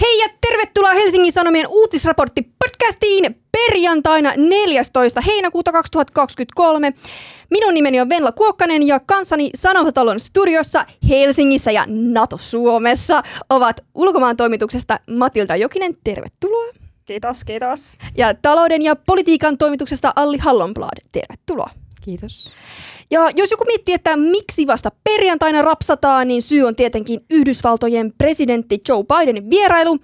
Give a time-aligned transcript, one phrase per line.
[0.00, 5.20] Hei ja tervetuloa Helsingin Sanomien uutisraportti podcastiin perjantaina 14.
[5.20, 6.92] heinäkuuta 2023.
[7.50, 15.00] Minun nimeni on Venla Kuokkanen ja kanssani Sanomatalon studiossa Helsingissä ja NATO-Suomessa ovat ulkomaan toimituksesta
[15.10, 16.72] Matilda Jokinen, tervetuloa.
[17.04, 17.96] Kiitos, kiitos.
[18.16, 21.70] Ja talouden ja politiikan toimituksesta Alli Hallonblad, tervetuloa.
[22.02, 22.50] Kiitos.
[23.10, 28.78] Ja jos joku miettii, että miksi vasta perjantaina rapsataan, niin syy on tietenkin Yhdysvaltojen presidentti
[28.88, 29.98] Joe Bidenin vierailu.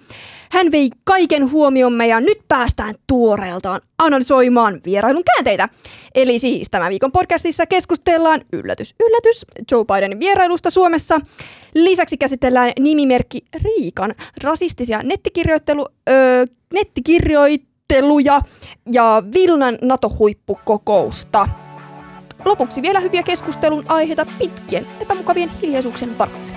[0.51, 5.69] Hän vei kaiken huomiomme ja nyt päästään tuoreeltaan analysoimaan vierailun käänteitä.
[6.15, 11.21] Eli siis tämän viikon podcastissa keskustellaan, yllätys, yllätys, Joe Bidenin vierailusta Suomessa.
[11.75, 18.41] Lisäksi käsitellään nimimerkki Riikan rasistisia nettikirjoittelu, öö, nettikirjoitteluja
[18.93, 21.49] ja Vilnan NATO-huippukokousta.
[22.45, 26.53] Lopuksi vielä hyviä keskustelun aiheita pitkien epämukavien hiljaisuuksien varoille.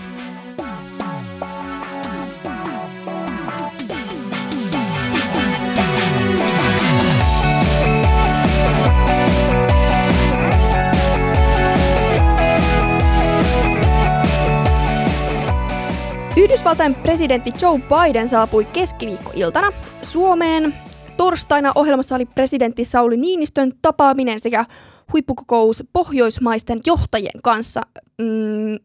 [16.36, 20.85] Yhdysvaltain presidentti Joe Biden saapui keskiviikkoiltana Suomeen.
[21.16, 24.64] Torstaina ohjelmassa oli presidentti Sauli Niinistön tapaaminen sekä
[25.12, 27.80] huippukokous pohjoismaisten johtajien kanssa.
[28.18, 28.78] Mm,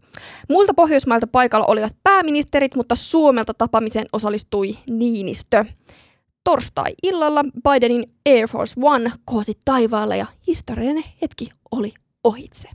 [0.49, 5.65] muilta pohjoismailta paikalla olivat pääministerit, mutta Suomelta tapaamiseen osallistui Niinistö.
[6.43, 11.93] Torstai-illalla Bidenin Air Force One kohosi taivaalle ja historiallinen hetki oli
[12.23, 12.69] ohitse.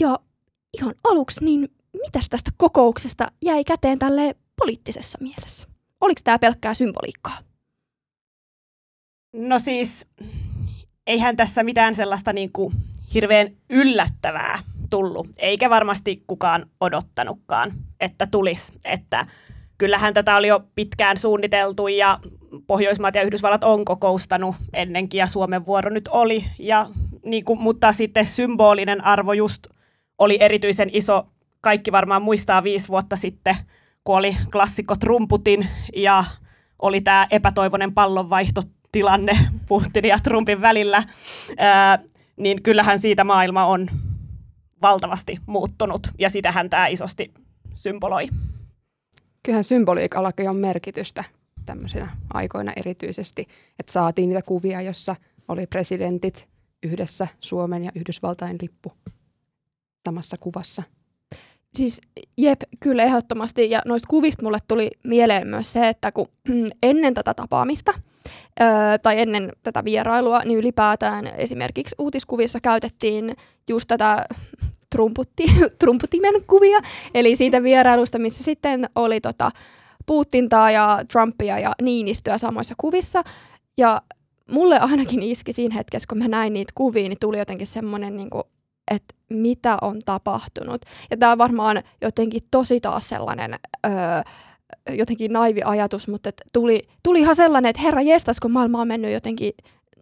[0.00, 0.18] Ja
[0.78, 1.68] ihan aluksi, niin
[2.02, 5.68] mitäs tästä kokouksesta jäi käteen tälle poliittisessa mielessä?
[6.00, 7.51] Oliko tämä pelkkää symboliikkaa?
[9.32, 10.06] No siis,
[11.06, 12.74] eihän tässä mitään sellaista niin kuin
[13.14, 14.58] hirveän yllättävää
[14.90, 18.72] tullut, eikä varmasti kukaan odottanutkaan, että tulisi.
[18.84, 19.26] Että
[19.78, 22.18] kyllähän tätä oli jo pitkään suunniteltu ja
[22.66, 26.44] Pohjoismaat ja Yhdysvallat on kokoustanut ennenkin ja Suomen vuoro nyt oli.
[26.58, 26.86] Ja,
[27.24, 29.66] niin kuin, mutta sitten symbolinen arvo just
[30.18, 31.26] oli erityisen iso.
[31.60, 33.56] Kaikki varmaan muistaa viisi vuotta sitten,
[34.04, 36.24] kun oli klassikko Trumputin ja
[36.82, 39.38] oli tämä epätoivoinen pallonvaihto tilanne
[39.68, 41.04] Putinin ja Trumpin välillä,
[41.58, 41.98] ää,
[42.36, 43.88] niin kyllähän siitä maailma on
[44.82, 47.34] valtavasti muuttunut, ja sitähän tämä isosti
[47.74, 48.28] symboloi.
[49.42, 51.24] Kyllähän symboliikallakin on merkitystä
[51.64, 53.46] tämmöisinä aikoina erityisesti,
[53.78, 55.16] että saatiin niitä kuvia, jossa
[55.48, 56.48] oli presidentit
[56.82, 58.92] yhdessä Suomen ja Yhdysvaltain lippu
[60.04, 60.82] samassa kuvassa.
[61.74, 62.00] Siis
[62.38, 63.70] jep, kyllä ehdottomasti.
[63.70, 66.28] Ja noista kuvista mulle tuli mieleen myös se, että kun
[66.82, 67.92] ennen tätä tapaamista
[68.60, 73.36] öö, tai ennen tätä vierailua, niin ylipäätään esimerkiksi uutiskuvissa käytettiin
[73.68, 74.26] just tätä
[74.90, 75.44] trumputti,
[75.80, 76.80] trumputimen kuvia,
[77.14, 79.50] eli siitä vierailusta, missä sitten oli tota
[80.06, 83.22] Putintaa ja Trumpia ja Niinistöä samoissa kuvissa.
[83.78, 84.02] Ja
[84.50, 88.30] mulle ainakin iski siinä hetkessä, kun mä näin niitä kuvia, niin tuli jotenkin semmoinen niin
[88.30, 88.42] kuin,
[88.90, 90.82] että mitä on tapahtunut.
[91.10, 93.54] Ja tämä on varmaan jotenkin tosi taas sellainen
[93.86, 93.92] öö,
[94.90, 98.88] jotenkin naivi ajatus, mutta et tuli, tuli ihan sellainen, että herra jestas, kun maailma on
[98.88, 99.52] mennyt jotenkin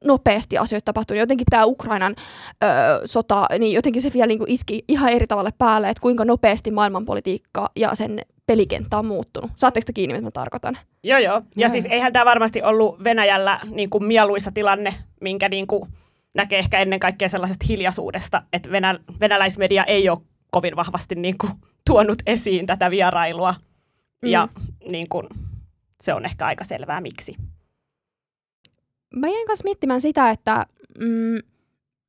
[0.04, 2.16] nopeasti asioita tapahtuu, niin jotenkin tämä Ukrainan
[2.64, 2.70] öö,
[3.04, 6.70] sota, niin jotenkin se vielä niin kuin iski ihan eri tavalle päälle, että kuinka nopeasti
[6.70, 9.50] maailmanpolitiikka ja sen pelikenttä on muuttunut.
[9.56, 10.78] Saatteko te kiinni, mitä mä tarkoitan?
[11.02, 11.34] Joo, joo.
[11.34, 11.68] Ja joo.
[11.68, 15.82] siis eihän tämä varmasti ollut Venäjällä niin kuin mieluisa tilanne, minkä niin kuin
[16.34, 20.18] näkee ehkä ennen kaikkea sellaisesta hiljaisuudesta, että venä, venäläismedia ei ole
[20.50, 21.52] kovin vahvasti niin kuin,
[21.86, 23.54] tuonut esiin tätä vierailua.
[24.22, 24.30] Mm.
[24.30, 24.48] Ja
[24.90, 25.26] niin kuin,
[26.00, 27.34] se on ehkä aika selvää, miksi.
[29.16, 30.66] Mä jäin kanssa miettimään sitä, että
[30.98, 31.36] mm,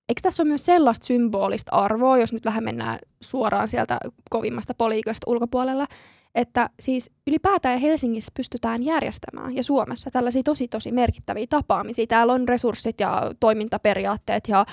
[0.09, 3.97] eikö tässä ole myös sellaista symbolista arvoa, jos nyt vähän mennään suoraan sieltä
[4.29, 5.87] kovimmasta poliikasta ulkopuolella,
[6.35, 12.07] että siis ylipäätään Helsingissä pystytään järjestämään ja Suomessa tällaisia tosi tosi merkittäviä tapaamisia.
[12.07, 14.65] Täällä on resurssit ja toimintaperiaatteet ja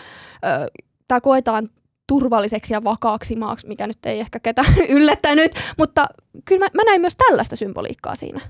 [1.09, 1.69] tämä koetaan
[2.08, 6.06] turvalliseksi ja vakaaksi maaksi, mikä nyt ei ehkä ketään yllättänyt, mutta
[6.44, 8.40] kyllä mä, mä näin myös tällaista symboliikkaa siinä.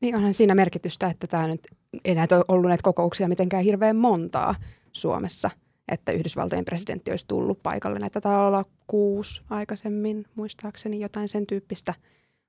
[0.00, 1.60] Niin onhan siinä merkitystä, että tämä nyt
[2.04, 4.54] ei näitä ole ollut näitä kokouksia mitenkään hirveän montaa
[4.92, 5.50] Suomessa,
[5.88, 7.98] että Yhdysvaltojen presidentti olisi tullut paikalle.
[7.98, 11.94] Näitä taitaa olla kuusi aikaisemmin, muistaakseni jotain sen tyyppistä–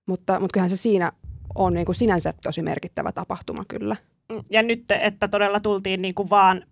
[0.06, 1.12] mutta, mutta kyllähän se siinä
[1.56, 3.96] on niin kuin sinänsä tosi merkittävä tapahtuma kyllä.
[4.50, 6.66] Ja nyt, että todella tultiin niin kuin vaan,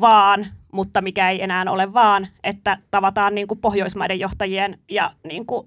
[0.00, 5.46] vaan, mutta mikä ei enää ole vaan, että tavataan niin kuin Pohjoismaiden johtajien ja niin
[5.46, 5.66] kuin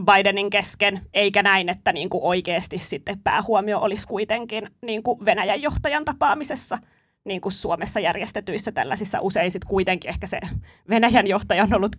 [0.00, 5.62] Bidenin kesken, eikä näin, että niin kuin oikeasti sitten päähuomio olisi kuitenkin niin kuin Venäjän
[5.62, 6.78] johtajan tapaamisessa
[7.24, 10.40] niin kuin Suomessa järjestetyissä tällaisissa usein sit kuitenkin ehkä se
[10.88, 11.96] Venäjän johtaja on ollut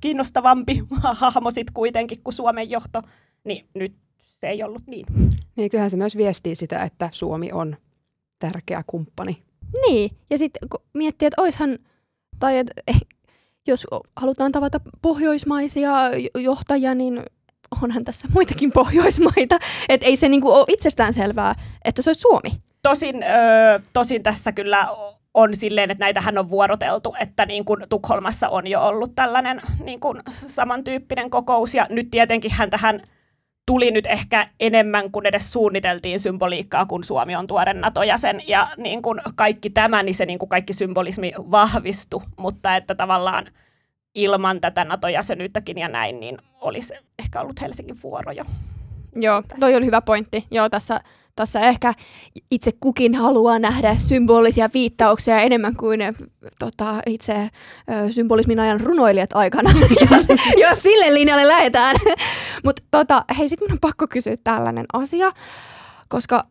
[0.00, 0.82] kiinnostavampi
[1.20, 3.02] hahmo sit kuitenkin kuin Suomen johto,
[3.44, 5.06] niin nyt se ei ollut niin.
[5.56, 7.76] Niin kyllähän se myös viestii sitä, että Suomi on
[8.38, 9.42] tärkeä kumppani.
[9.88, 11.78] Niin, ja sitten kun miettii, että oishan,
[12.38, 13.00] tai et, eh,
[13.66, 13.86] jos
[14.16, 15.90] halutaan tavata pohjoismaisia
[16.34, 17.22] johtajia, niin
[17.82, 19.58] onhan tässä muitakin pohjoismaita.
[19.88, 21.54] Että ei se niinku ole itsestään selvää,
[21.84, 22.48] että se olisi Suomi.
[22.82, 24.88] Tosin, ö, tosin tässä kyllä
[25.34, 30.00] on silleen, että näitähän on vuoroteltu, että niin kuin Tukholmassa on jo ollut tällainen niin
[30.00, 33.02] kuin samantyyppinen kokous, ja nyt tietenkin hän tähän
[33.66, 39.02] tuli nyt ehkä enemmän kuin edes suunniteltiin symboliikkaa, kun Suomi on tuore NATO-jäsen, ja niin
[39.02, 43.46] kuin kaikki tämä, niin se niin kuin kaikki symbolismi vahvistui, mutta että tavallaan
[44.14, 48.44] ilman tätä NATO-jäsenyyttäkin ja näin, niin olisi ehkä ollut Helsingin vuoro jo.
[49.16, 50.46] Joo, toi oli hyvä pointti.
[50.50, 51.00] Joo, tässä,
[51.36, 51.92] tässä ehkä
[52.50, 56.00] itse kukin haluaa nähdä symbolisia viittauksia enemmän kuin
[56.58, 59.70] tota, itse ö, symbolismin ajan runoilijat aikana,
[60.10, 60.26] jos,
[60.56, 61.96] jos sille linjalle lähdetään.
[62.64, 65.32] Mutta tota, hei, sitten minun on pakko kysyä tällainen asia,
[66.08, 66.46] koska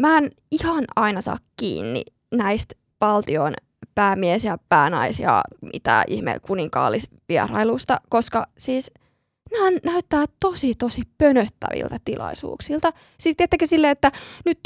[0.00, 2.02] mä en ihan aina saa kiinni
[2.34, 3.54] näistä valtion
[3.94, 5.42] päämies ja päänais ja
[5.72, 8.90] mitä ihme kuninkaallisvierailusta, koska siis–
[9.52, 12.92] nämä näyttää tosi, tosi pönöttäviltä tilaisuuksilta.
[13.18, 14.12] Siis tietenkin silleen, että
[14.44, 14.58] nyt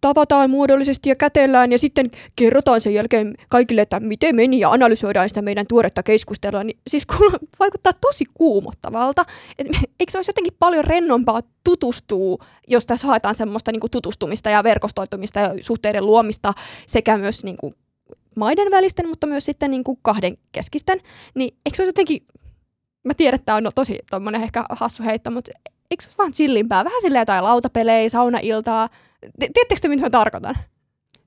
[0.00, 5.28] tavataan muodollisesti ja kätellään ja sitten kerrotaan sen jälkeen kaikille, että miten meni ja analysoidaan
[5.28, 6.64] sitä meidän tuoretta keskustelua.
[6.64, 7.06] Niin siis
[7.58, 9.24] vaikuttaa tosi kuumottavalta.
[9.58, 9.66] Et,
[10.00, 12.36] eikö se olisi jotenkin paljon rennompaa tutustua,
[12.68, 16.52] jos tässä haetaan semmoista niin tutustumista ja verkostoitumista ja suhteiden luomista
[16.86, 17.74] sekä myös niin kuin
[18.36, 21.00] maiden välisten, mutta myös sitten niin kuin kahden keskisten,
[21.34, 22.26] niin eikö se olisi jotenkin
[23.06, 25.50] mä tiedän, että tämä on no, tosi tommonen ehkä hassu heitto, mutta
[25.90, 26.84] eikö se vaan chillimpää?
[26.84, 28.88] Vähän silleen jotain lautapelejä, saunailtaa.
[29.38, 30.54] Tiedättekö te, mitä mä tarkoitan?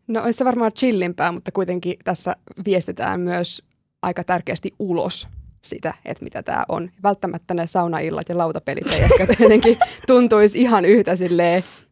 [0.07, 2.35] No olisi se varmaan chillimpää, mutta kuitenkin tässä
[2.65, 3.63] viestitään myös
[4.01, 5.27] aika tärkeästi ulos
[5.61, 6.91] sitä, että mitä tämä on.
[7.03, 9.77] Välttämättä ne saunaillat ja lautapelit ei ehkä jotenkin
[10.07, 11.11] tuntuisi ihan yhtä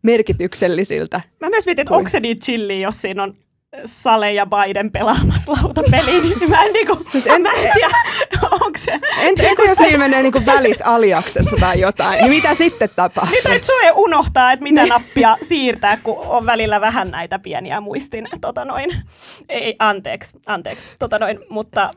[0.01, 1.21] merkityksellisiltä.
[1.41, 3.35] Mä myös mietin, että onko se niin chilli, jos siinä on
[3.85, 7.97] Sale ja Biden pelaamassa lautapeliä, niin mä en, niinku, siis en, mä en tiedä,
[8.51, 8.91] onko se...
[8.91, 13.35] En, entä jos siinä menee niinku välit aliaksessa tai jotain, niin mitä sitten tapahtuu?
[13.37, 18.27] Mitä nyt Zoe unohtaa, että mitä nappia siirtää, kun on välillä vähän näitä pieniä muistin,
[18.41, 18.95] tota noin,
[19.49, 21.89] ei, anteeksi, anteeksi, tota noin, mutta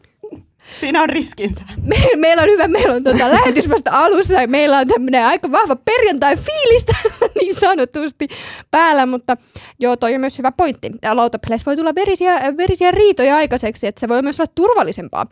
[0.81, 1.65] Siinä on riskinsä.
[1.83, 5.53] Me, meillä on hyvä, meillä on tuota lähetys vasta alussa ja meillä on tämmöinen aika
[5.53, 6.97] vahva perjantai-fiilistä
[7.41, 8.29] niin sanotusti
[8.71, 9.37] päällä, mutta
[9.81, 10.91] joo, toi on myös hyvä pointti.
[11.13, 15.27] Lautapeleissä voi tulla verisiä, verisiä riitoja aikaiseksi, että se voi myös olla turvallisempaa.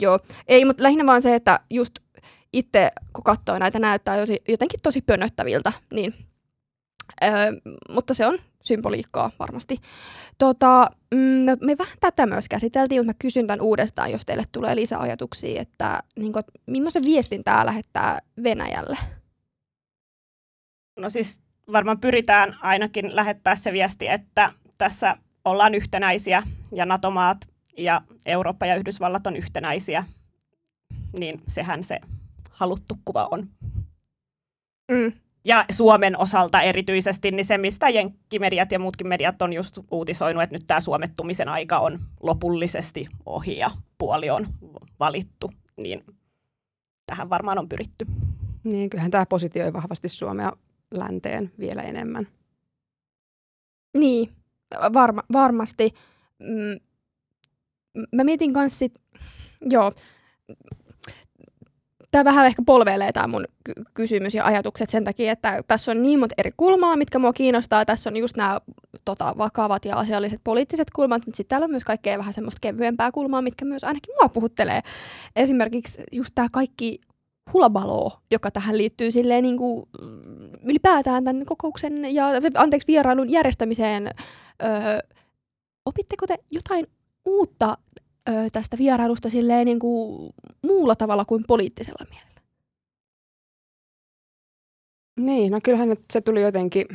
[0.00, 0.18] Joo,
[0.48, 1.94] ei, mutta lähinnä vaan se, että just
[2.52, 4.16] itse kun katsoo näitä näyttää
[4.48, 6.14] jotenkin tosi pönöttäviltä, niin
[7.24, 7.30] öö,
[7.88, 9.76] mutta se on symboliikkaa varmasti.
[10.38, 14.44] Tota, mm, no, me vähän tätä myös käsiteltiin, mutta mä kysyn tämän uudestaan, jos teille
[14.52, 18.98] tulee lisäajatuksia, että niin kuin, millaisen viestin tämä lähettää Venäjälle?
[20.98, 21.40] No siis
[21.72, 26.42] varmaan pyritään ainakin lähettää se viesti, että tässä ollaan yhtenäisiä
[26.72, 27.38] ja NATO-maat
[27.76, 30.04] ja Eurooppa ja Yhdysvallat on yhtenäisiä,
[31.18, 32.00] niin sehän se
[32.50, 33.48] haluttu kuva on.
[34.92, 35.12] Mm
[35.44, 40.54] ja Suomen osalta erityisesti, niin se, mistä jenkkimediat ja muutkin mediat on just uutisoinut, että
[40.54, 44.46] nyt tämä suomettumisen aika on lopullisesti ohi ja puoli on
[45.00, 46.04] valittu, niin
[47.06, 48.06] tähän varmaan on pyritty.
[48.64, 50.52] Niin, kyllähän tämä positioi vahvasti Suomea
[50.94, 52.26] länteen vielä enemmän.
[53.98, 54.32] Niin,
[54.92, 55.94] varma, varmasti.
[56.38, 56.80] Mm,
[58.12, 58.86] mä mietin kanssa
[59.70, 59.92] joo,
[62.14, 66.02] tämä vähän ehkä polveilee tämä mun ky- kysymys ja ajatukset sen takia, että tässä on
[66.02, 67.84] niin monta eri kulmaa, mitkä mua kiinnostaa.
[67.84, 68.60] Tässä on just nämä
[69.04, 73.12] tota, vakavat ja asialliset poliittiset kulmat, mutta sitten täällä on myös kaikkea vähän semmoista kevyempää
[73.12, 74.80] kulmaa, mitkä myös ainakin mua puhuttelee.
[75.36, 76.98] Esimerkiksi just tämä kaikki
[77.52, 79.82] hulabalo, joka tähän liittyy silleen niin kuin
[80.62, 84.10] ylipäätään tämän kokouksen ja anteeksi vierailun järjestämiseen.
[84.62, 84.98] Öö,
[85.86, 86.86] opitteko te jotain
[87.24, 87.78] uutta
[88.28, 92.40] ö, tästä vierailusta silleen niin kuin muulla tavalla kuin poliittisella mielellä?
[95.20, 96.86] Niin, no kyllähän se tuli jotenkin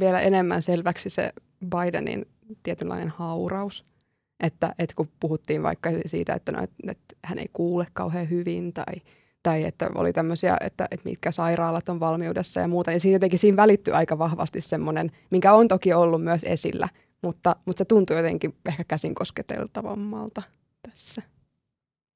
[0.00, 1.32] vielä enemmän selväksi se
[1.70, 2.26] Bidenin
[2.62, 3.84] tietynlainen hauraus.
[4.40, 8.72] Että, että kun puhuttiin vaikka siitä, että, no, että, että hän ei kuule kauhean hyvin
[8.72, 8.94] tai,
[9.42, 13.38] tai että oli tämmöisiä, että, että mitkä sairaalat on valmiudessa ja muuta, niin siinä jotenkin
[13.38, 16.88] siinä välittyy aika vahvasti semmoinen, minkä on toki ollut myös esillä,
[17.22, 20.42] mutta, mutta se tuntuu jotenkin ehkä käsin kosketeltavammalta
[20.90, 21.22] tässä.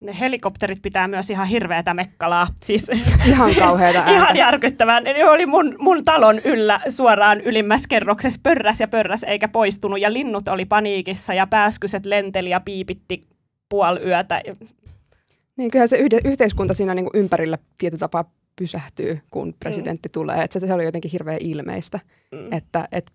[0.00, 2.46] Ne helikopterit pitää myös ihan hirveätä mekkalaa.
[2.62, 2.88] Siis,
[3.28, 4.12] ihan siis kauheata ääntä.
[4.12, 5.00] Ihan järkyttävää.
[5.00, 10.00] Ne oli mun, mun talon yllä suoraan ylimmässä kerroksessa pörräs ja pörräs eikä poistunut.
[10.00, 13.26] Ja linnut oli paniikissa ja pääskyset lenteli ja piipitti
[13.68, 14.42] puoli yötä.
[15.56, 20.12] Niin kyllähän se yhteiskunta siinä niin kuin ympärillä tietyllä tapaa pysähtyy, kun presidentti mm.
[20.12, 20.42] tulee.
[20.42, 22.00] Että se oli jotenkin hirveän ilmeistä,
[22.32, 22.52] mm.
[22.52, 23.12] että et,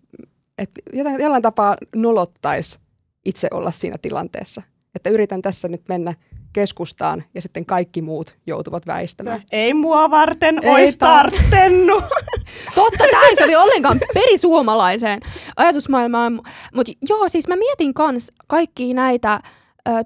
[0.58, 0.70] et
[1.18, 2.78] jollain tapaa nolottaisi
[3.24, 4.62] itse olla siinä tilanteessa.
[4.94, 6.14] Että yritän tässä nyt mennä
[6.52, 9.40] keskustaan ja sitten kaikki muut joutuvat väistämään.
[9.52, 12.04] Ei mua varten ei ois tarttennut.
[12.74, 15.20] Totta, tämä ei sovi ollenkaan perisuomalaiseen
[15.56, 16.40] ajatusmaailmaan.
[16.74, 19.40] Mutta joo, siis mä mietin kans kaikki näitä,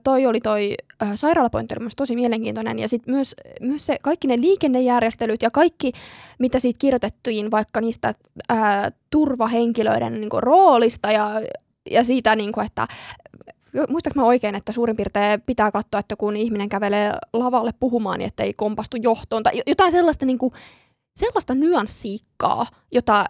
[0.04, 0.74] toi oli toi
[1.14, 2.78] sairaalapointti oli tosi mielenkiintoinen.
[2.78, 5.92] Ja sitten myös, myös se, kaikki ne liikennejärjestelyt ja kaikki,
[6.38, 8.14] mitä siitä kirjoitettiin vaikka niistä
[8.48, 11.30] ää, turvahenkilöiden niin kuin, roolista ja,
[11.90, 12.86] ja siitä, niin kuin, että
[13.88, 18.28] muistaaks mä oikein, että suurin piirtein pitää katsoa, että kun ihminen kävelee lavalle puhumaan, niin
[18.28, 20.52] ettei kompastu johtoon tai jotain sellaista, niin kuin,
[21.16, 23.24] sellaista nyanssiikkaa, jota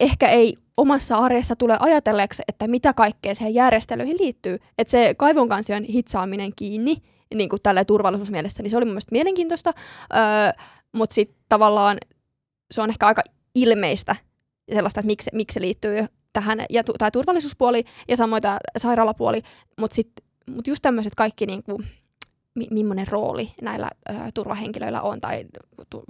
[0.00, 4.58] ehkä ei omassa arjessa tule ajatelleeksi, että mitä kaikkea siihen järjestelyihin liittyy.
[4.78, 6.96] Että se kaivon kanssa hitsaaminen kiinni
[7.34, 9.72] niin kuin tällä turvallisuusmielessä, niin se oli mun mielestä mielenkiintoista,
[10.14, 11.98] öö, mutta sitten tavallaan
[12.70, 13.22] se on ehkä aika
[13.54, 14.16] ilmeistä
[14.74, 19.42] sellaista, että miksi, miksi se liittyy tähän, ja tu- tämä turvallisuuspuoli ja samoin tämä sairaalapuoli,
[19.80, 19.96] mutta
[20.50, 21.86] mut just tämmöiset kaikki, niin kuin,
[22.54, 25.44] mi- millainen rooli näillä ö, turvahenkilöillä on, tai
[25.90, 26.04] tu-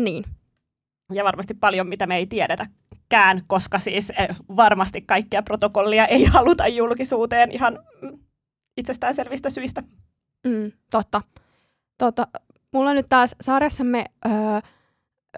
[0.00, 0.24] niin.
[1.12, 6.68] Ja varmasti paljon, mitä me ei tiedetäkään, koska siis eh, varmasti kaikkia protokollia ei haluta
[6.68, 8.18] julkisuuteen ihan mm,
[8.76, 9.82] itsestäänselvistä syistä.
[10.46, 11.22] Mm, totta.
[11.98, 12.26] totta.
[12.72, 14.32] Mulla nyt taas saaressamme öö,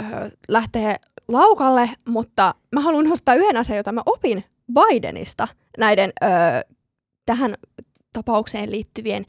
[0.02, 0.96] öö, lähtee
[1.28, 6.30] laukalle, mutta mä haluan nostaa yhden asian, jota mä opin Bidenista näiden öö,
[7.26, 7.54] tähän
[8.12, 9.26] tapaukseen liittyvien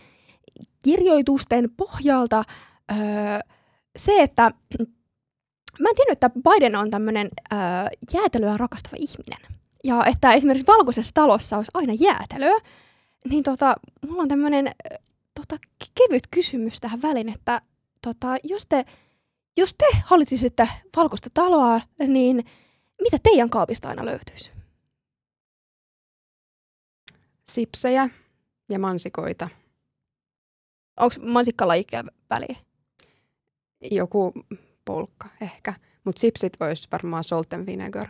[0.83, 2.43] kirjoitusten pohjalta.
[2.91, 2.97] Öö,
[3.95, 4.51] se, että
[5.79, 7.59] mä en tiennyt, että Biden on tämmöinen öö,
[8.13, 9.59] jäätelyä rakastava ihminen.
[9.83, 12.59] Ja että esimerkiksi valkoisessa talossa olisi aina jäätelöä.
[13.29, 13.75] Niin tota,
[14.07, 14.71] mulla on tämmöinen
[15.33, 15.57] tota,
[15.95, 17.61] kevyt kysymys tähän väliin, että
[18.01, 18.85] tota, jos te
[19.57, 22.45] jos te hallitsisitte valkoista taloa, niin
[23.01, 24.51] mitä teidän kaapista aina löytyisi?
[27.51, 28.09] Sipsejä
[28.69, 29.50] ja mansikoita.
[31.00, 32.55] Onko mansikkalajikkeja väliä?
[33.91, 34.33] Joku
[34.85, 38.07] polkka ehkä, mutta sipsit olisi varmaan salt and vinegar.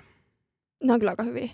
[0.83, 1.49] Ne on kyllä aika hyviä.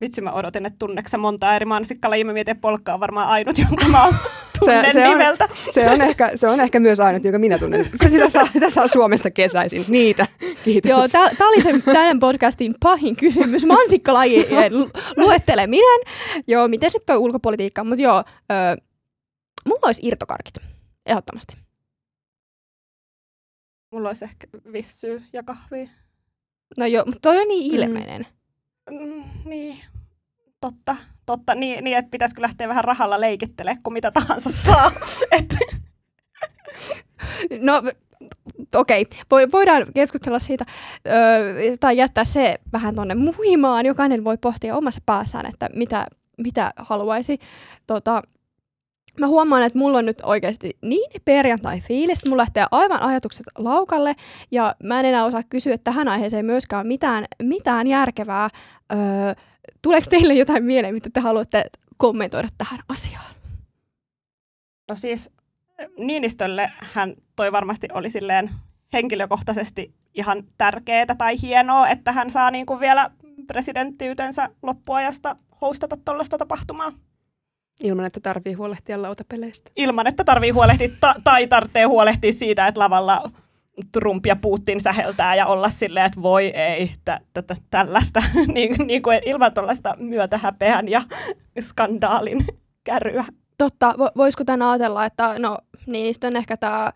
[0.00, 2.24] Vitsi, mä odotin, että tunneksä monta eri mansikkalajia.
[2.24, 4.08] Mä mietin, että polkka on varmaan ainut, jonka mä
[4.58, 5.44] tunnen se, se nimeltä.
[5.44, 7.90] On, se, on ehkä, se on ehkä myös ainut, joka minä tunnen.
[8.10, 9.84] Sitä saa, sitä saa Suomesta kesäisin.
[9.88, 10.26] Niitä.
[10.64, 10.90] Kiitos.
[10.90, 13.66] Joo, tämä oli se tämän podcastin pahin kysymys.
[13.66, 14.72] Mansikkalajien
[15.16, 16.00] luetteleminen.
[16.46, 17.84] Joo, miten se toi ulkopolitiikka?
[17.84, 18.76] Mutta joo, ö,
[19.66, 20.58] mulla olisi irtokarkit.
[21.06, 21.56] Ehdottomasti.
[23.92, 25.88] Mulla olisi ehkä vissyä ja kahvia.
[26.78, 27.78] No joo, mutta toi on niin mm.
[27.78, 28.26] ilmeinen.
[28.26, 28.38] Mm.
[28.90, 29.78] Mm, niin,
[30.60, 30.96] totta,
[31.26, 31.54] totta.
[31.54, 34.90] Niin, niin että pitäisikö lähteä vähän rahalla leikittelemään, kun mitä tahansa saa.
[35.38, 35.56] Et.
[37.60, 37.82] No
[38.74, 39.48] okei, okay.
[39.52, 40.64] voidaan keskustella siitä
[41.06, 43.86] öö, tai jättää se vähän tuonne muhimaan.
[43.86, 46.06] Jokainen voi pohtia omassa päässään, että mitä,
[46.38, 47.38] mitä haluaisi.
[47.86, 48.22] Tota,
[49.20, 54.16] mä huomaan, että mulla on nyt oikeasti niin perjantai-fiilis, että mulla lähtee aivan ajatukset laukalle,
[54.50, 58.48] ja mä en enää osaa kysyä tähän aiheeseen myöskään mitään, mitään järkevää.
[58.92, 58.98] Öö,
[59.88, 61.64] tuleeko teille jotain mieleen, mitä te haluatte
[61.96, 63.34] kommentoida tähän asiaan?
[64.88, 65.30] No siis
[65.98, 68.50] Niinistölle hän toi varmasti oli silleen
[68.92, 73.10] henkilökohtaisesti ihan tärkeää tai hienoa, että hän saa niin kuin vielä
[73.46, 76.92] presidenttiytensä loppuajasta hostata tuollaista tapahtumaa.
[77.82, 79.70] Ilman, että tarvii huolehtia lautapeleistä.
[79.76, 83.30] Ilman, että tarvii huolehtia ta- tai tarvitsee huolehtia siitä, että lavalla
[83.92, 88.22] Trump ja Putin säheltää ja olla silleen, että voi ei, tä, tä, tä, tällaista,
[88.54, 91.02] niin, niin kuin ilman tuollaista myötähäpeän ja
[91.60, 92.46] skandaalin
[92.84, 93.24] kärryä.
[93.58, 96.92] Totta, voisiko tämän ajatella, että no Niinistö on ehkä tämä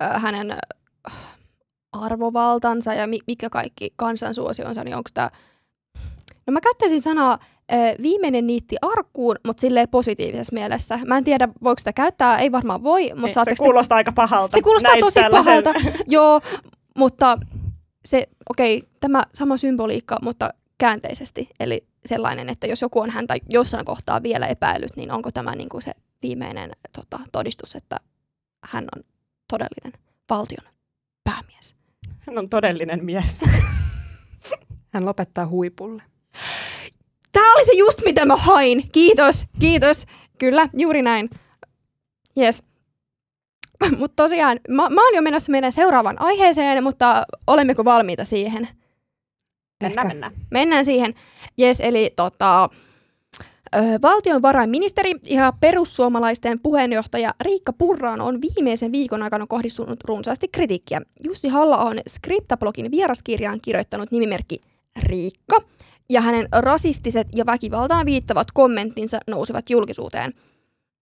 [0.00, 0.58] hänen
[1.92, 5.30] arvovaltansa ja mikä kaikki kansansuosionsa, niin onko tämä,
[6.46, 7.38] no mä käyttäisin sanaa
[8.02, 10.98] viimeinen niitti arkkuun, mutta silleen positiivisessa mielessä.
[11.06, 13.10] Mä en tiedä, voiko sitä käyttää, ei varmaan voi.
[13.16, 14.00] Mutta se kuulostaa te...
[14.00, 14.56] aika pahalta.
[14.56, 15.64] Se kuulostaa tosi tällaisen...
[15.64, 16.40] pahalta, joo,
[16.98, 17.38] mutta
[18.04, 21.48] se, okei, okay, tämä sama symboliikka, mutta käänteisesti.
[21.60, 25.68] Eli sellainen, että jos joku on häntä jossain kohtaa vielä epäillyt, niin onko tämä niin
[25.68, 25.92] kuin se
[26.22, 27.96] viimeinen tota, todistus, että
[28.64, 29.02] hän on
[29.48, 29.92] todellinen
[30.30, 30.72] valtion
[31.24, 31.76] päämies.
[32.18, 33.40] Hän on todellinen mies.
[34.94, 36.02] hän lopettaa huipulle.
[37.34, 38.90] Tämä oli se just mitä mä hain.
[38.92, 40.06] Kiitos, kiitos.
[40.38, 41.30] Kyllä, juuri näin.
[42.38, 42.62] Yes.
[43.98, 48.68] Mutta tosiaan, mä, mä oon jo menossa meidän seuraavaan aiheeseen, mutta olemmeko valmiita siihen?
[49.82, 50.32] Mennään, mennään.
[50.50, 51.14] Mennään siihen.
[51.58, 52.68] Yes, eli tota,
[54.02, 61.00] Valtionvarainministeri ja perussuomalaisten puheenjohtaja Riikka Purraan on viimeisen viikon aikana kohdistunut runsaasti kritiikkiä.
[61.24, 64.60] Jussi halla on Skriptablogin vieraskirjaan kirjoittanut nimimerkki
[65.02, 65.60] Riikka,
[66.10, 70.32] ja hänen rasistiset ja väkivaltaan viittavat kommenttinsa nousivat julkisuuteen.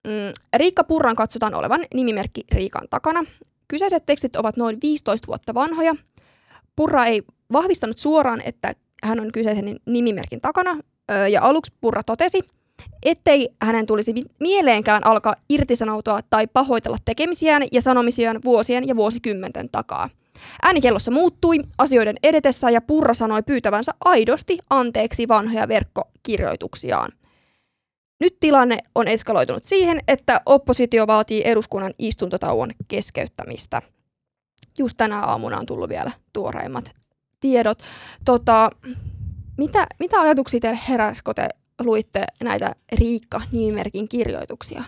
[0.06, 3.25] Mm, Riikka Purran katsotaan olevan nimimerkki Riikan takana.
[3.68, 5.94] Kyseiset tekstit ovat noin 15 vuotta vanhoja.
[6.76, 10.78] Purra ei vahvistanut suoraan, että hän on kyseisen nimimerkin takana,
[11.30, 12.40] ja aluksi Purra totesi,
[13.02, 20.11] ettei hänen tulisi mieleenkään alkaa irtisanoutua tai pahoitella tekemisiään ja sanomisiaan vuosien ja vuosikymmenten takaa.
[20.62, 27.12] Äänikellossa muuttui asioiden edetessä ja Purra sanoi pyytävänsä aidosti anteeksi vanhoja verkkokirjoituksiaan.
[28.20, 33.82] Nyt tilanne on eskaloitunut siihen, että oppositio vaatii eduskunnan istuntotauon keskeyttämistä.
[34.78, 36.92] Just tänä aamuna on tullut vielä tuoreimmat
[37.40, 37.82] tiedot.
[38.25, 38.70] Tota,
[39.56, 41.49] mitä, mitä ajatuksia teille heräsi, kun te
[41.80, 44.84] luitte näitä Riikka-nimimerkin kirjoituksia?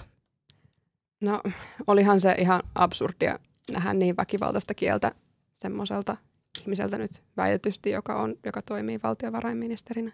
[1.20, 1.40] No,
[1.86, 3.38] olihan se ihan absurdia
[3.72, 5.12] nähdä niin väkivaltaista kieltä
[5.64, 6.16] semmoiselta
[6.60, 10.12] ihmiseltä nyt väitetysti, joka, on, joka toimii valtiovarainministerinä.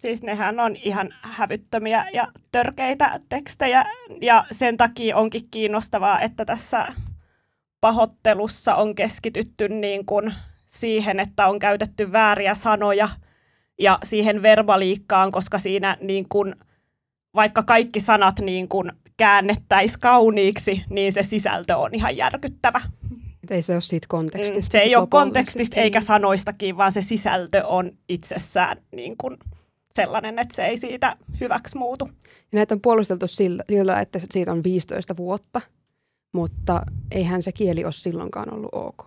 [0.00, 3.84] Siis nehän on ihan hävyttömiä ja törkeitä tekstejä
[4.20, 6.86] ja sen takia onkin kiinnostavaa, että tässä
[7.80, 10.34] pahoittelussa on keskitytty niin kuin
[10.66, 13.08] siihen, että on käytetty vääriä sanoja
[13.80, 16.54] ja siihen verbaliikkaan, koska siinä niin kuin,
[17.34, 22.80] vaikka kaikki sanat niin kuin käännettäisiin kauniiksi, niin se sisältö on ihan järkyttävä.
[23.44, 24.72] Et ei se ole siitä kontekstista.
[24.72, 29.36] Se ei ole kontekstista eikä sanoistakin, vaan se sisältö on itsessään niin kuin
[29.92, 32.08] sellainen, että se ei siitä hyväksi muutu.
[32.52, 35.60] Ja näitä on puolusteltu sillä, sillä, että siitä on 15 vuotta,
[36.32, 36.82] mutta
[37.12, 39.06] eihän se kieli ole silloinkaan ollut ok.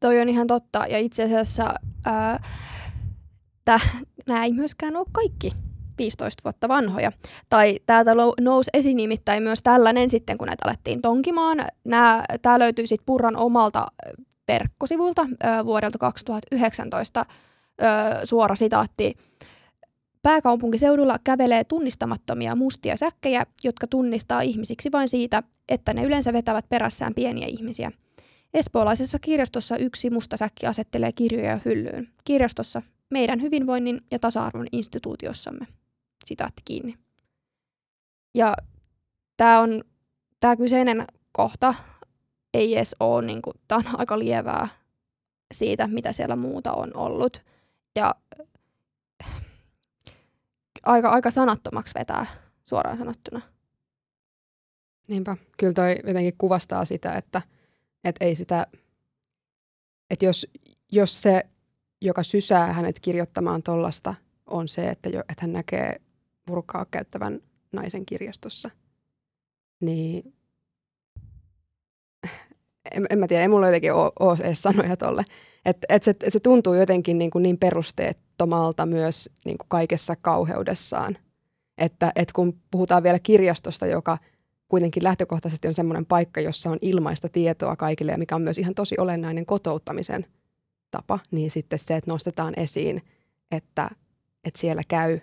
[0.00, 0.86] Toi on ihan totta.
[0.88, 1.74] Ja itse asiassa
[2.06, 2.42] ää,
[4.26, 5.52] nämä ei myöskään ole kaikki
[6.00, 7.12] 15 vuotta vanhoja.
[7.50, 11.58] Tai täältä nousi esiin nimittäin myös tällainen sitten, kun näitä alettiin tonkimaan.
[12.42, 13.86] Tämä löytyy sitten Purran omalta
[14.48, 15.26] verkkosivulta
[15.64, 17.26] vuodelta 2019.
[17.82, 19.14] Ö, suora sitaatti.
[20.22, 27.14] Pääkaupunkiseudulla kävelee tunnistamattomia mustia säkkejä, jotka tunnistaa ihmisiksi vain siitä, että ne yleensä vetävät perässään
[27.14, 27.92] pieniä ihmisiä.
[28.54, 32.08] Espoolaisessa kirjastossa yksi musta säkki asettelee kirjoja hyllyyn.
[32.24, 35.66] Kirjastossa meidän hyvinvoinnin ja tasa-arvon instituutiossamme.
[36.30, 36.98] Sitaatti kiinni.
[38.34, 38.54] Ja
[39.36, 39.84] tämä on
[40.40, 41.74] tämä kyseinen kohta
[42.54, 44.68] ei edes ole, niin kuin, tämä on aika lievää
[45.54, 47.44] siitä, mitä siellä muuta on ollut.
[47.96, 48.14] Ja
[50.82, 52.26] aika, aika sanattomaksi vetää
[52.68, 53.40] suoraan sanottuna.
[55.08, 55.36] Niinpä.
[55.58, 57.42] Kyllä toi jotenkin kuvastaa sitä, että,
[58.04, 58.66] että ei sitä,
[60.10, 60.46] että jos,
[60.92, 61.42] jos se,
[62.00, 64.14] joka sysää hänet kirjoittamaan tollasta,
[64.46, 66.00] on se, että, jo, että hän näkee
[66.46, 67.40] purkaa käyttävän
[67.72, 68.70] naisen kirjastossa,
[69.80, 70.34] niin
[72.92, 75.24] en, en mä tiedä, ei mulla jotenkin ole, ole edes sanoja tolle.
[75.64, 80.16] Että et se, et se tuntuu jotenkin niin, kuin niin perusteettomalta myös niin kuin kaikessa
[80.16, 81.18] kauheudessaan.
[81.78, 84.18] Että et kun puhutaan vielä kirjastosta, joka
[84.68, 88.74] kuitenkin lähtökohtaisesti on semmoinen paikka, jossa on ilmaista tietoa kaikille ja mikä on myös ihan
[88.74, 90.26] tosi olennainen kotouttamisen
[90.90, 93.02] tapa, niin sitten se, että nostetaan esiin,
[93.50, 93.90] että,
[94.44, 95.20] että siellä käy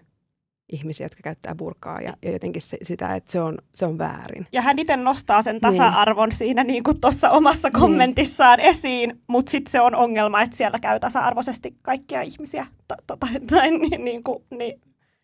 [0.69, 4.47] ihmisiä, jotka käyttää burkaa ja, ja jotenkin se, sitä, että se on, se on väärin.
[4.51, 6.37] Ja hän itse nostaa sen tasa-arvon niin.
[6.37, 7.79] siinä niin kuin tuossa omassa niin.
[7.79, 8.69] kommentissaan niin.
[8.69, 12.67] esiin, mutta sitten se on ongelma, että siellä käy tasa-arvoisesti kaikkia ihmisiä.
[13.49, 14.81] Tai, niin, niin kuin, niin.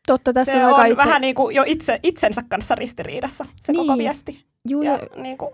[0.08, 0.97] Totta, tässä se on, on itse...
[0.97, 3.88] vähän niin kuin jo itse, itsensä kanssa ristiriidassa se niin.
[3.88, 4.45] koko viesti.
[4.69, 5.51] Juu, ja, niin kuin,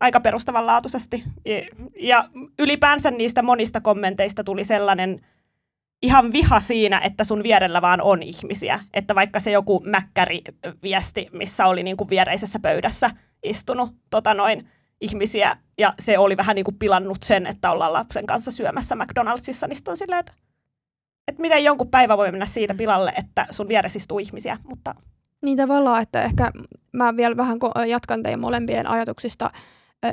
[0.00, 1.24] aika perustavanlaatuisesti.
[1.44, 1.62] Ja,
[1.98, 5.20] ja ylipäänsä niistä monista kommenteista tuli sellainen
[6.02, 8.80] ihan viha siinä, että sun vierellä vaan on ihmisiä.
[8.94, 13.10] Että vaikka se joku mäkkäri-viesti, missä oli niin kuin viereisessä pöydässä
[13.42, 14.68] istunut tota noin,
[15.00, 19.66] ihmisiä, ja se oli vähän niin kuin pilannut sen, että ollaan lapsen kanssa syömässä McDonaldsissa,
[19.66, 20.32] niin on silleen, että,
[21.28, 24.94] että miten jonkun päivä voi mennä siitä pilalle, että sun vieressä istuu ihmisiä, mutta...
[25.42, 26.50] Niin tavallaan, että ehkä
[26.92, 29.50] mä vielä vähän jatkan teidän molempien ajatuksista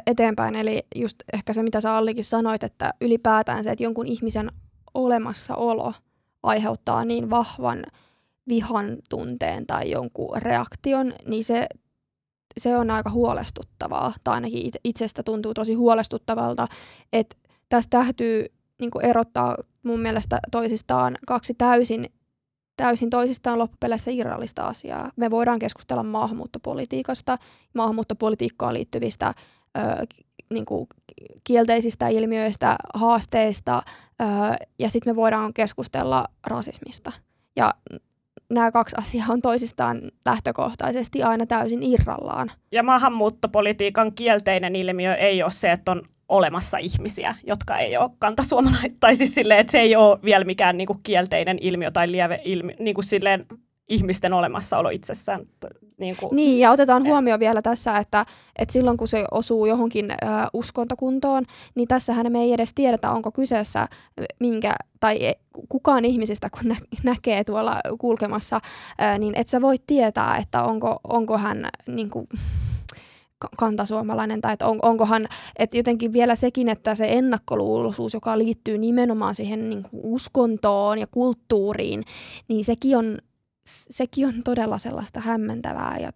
[0.08, 4.52] eteenpäin, eli just ehkä se, mitä sä Allikin sanoit, että ylipäätään se, että jonkun ihmisen
[4.93, 5.93] olemassaolo
[6.43, 7.84] aiheuttaa niin vahvan
[8.47, 11.67] vihan tunteen tai jonkun reaktion, niin se,
[12.58, 16.67] se on aika huolestuttavaa, tai ainakin itsestä tuntuu tosi huolestuttavalta,
[17.13, 17.36] että
[17.69, 18.45] tästä täytyy
[18.79, 22.06] niin erottaa mun mielestä toisistaan kaksi täysin,
[22.77, 25.12] täysin toisistaan loppupeleissä irrallista asiaa.
[25.15, 27.38] Me voidaan keskustella maahanmuuttopolitiikasta,
[27.73, 29.34] maahanmuuttopolitiikkaan liittyvistä
[29.77, 29.81] ö,
[30.49, 30.88] niin kuin
[31.43, 33.81] kielteisistä ilmiöistä, haasteista,
[34.21, 34.27] öö,
[34.79, 37.12] ja sitten me voidaan keskustella rasismista.
[37.55, 37.73] Ja
[38.49, 42.51] nämä kaksi asiaa on toisistaan lähtökohtaisesti aina täysin irrallaan.
[42.71, 48.91] Ja maahanmuuttopolitiikan kielteinen ilmiö ei ole se, että on olemassa ihmisiä, jotka ei ole kantasuomalaisia,
[48.99, 52.41] tai siis silleen, että se ei ole vielä mikään niin kuin kielteinen ilmiö tai lieve
[52.43, 53.45] ilmiö, niin kuin silleen
[53.89, 55.46] ihmisten olemassaolo itsessään.
[55.98, 58.26] Niin, kuin, niin ja otetaan huomioon vielä tässä, että,
[58.60, 60.15] että silloin kun se osuu johonkin ö,
[60.54, 63.88] uskontokuntoon, niin tässähän me ei edes tiedetä, onko kyseessä
[64.39, 65.34] minkä, tai e,
[65.69, 68.60] kukaan ihmisistä, kun nä- näkee tuolla kulkemassa,
[69.02, 72.28] ö, niin et sä voi tietää, että onko, onko hän niin kuin,
[73.58, 75.28] kantasuomalainen, tai että on, onkohan,
[75.60, 81.08] että jotenkin vielä sekin, että se ennakkoluuloisuus, joka liittyy nimenomaan siihen niin kuin uskontoon ja
[81.08, 82.04] kulttuuriin,
[82.48, 83.17] niin sekin on,
[83.65, 86.12] sekin on todella sellaista hämmentävää ja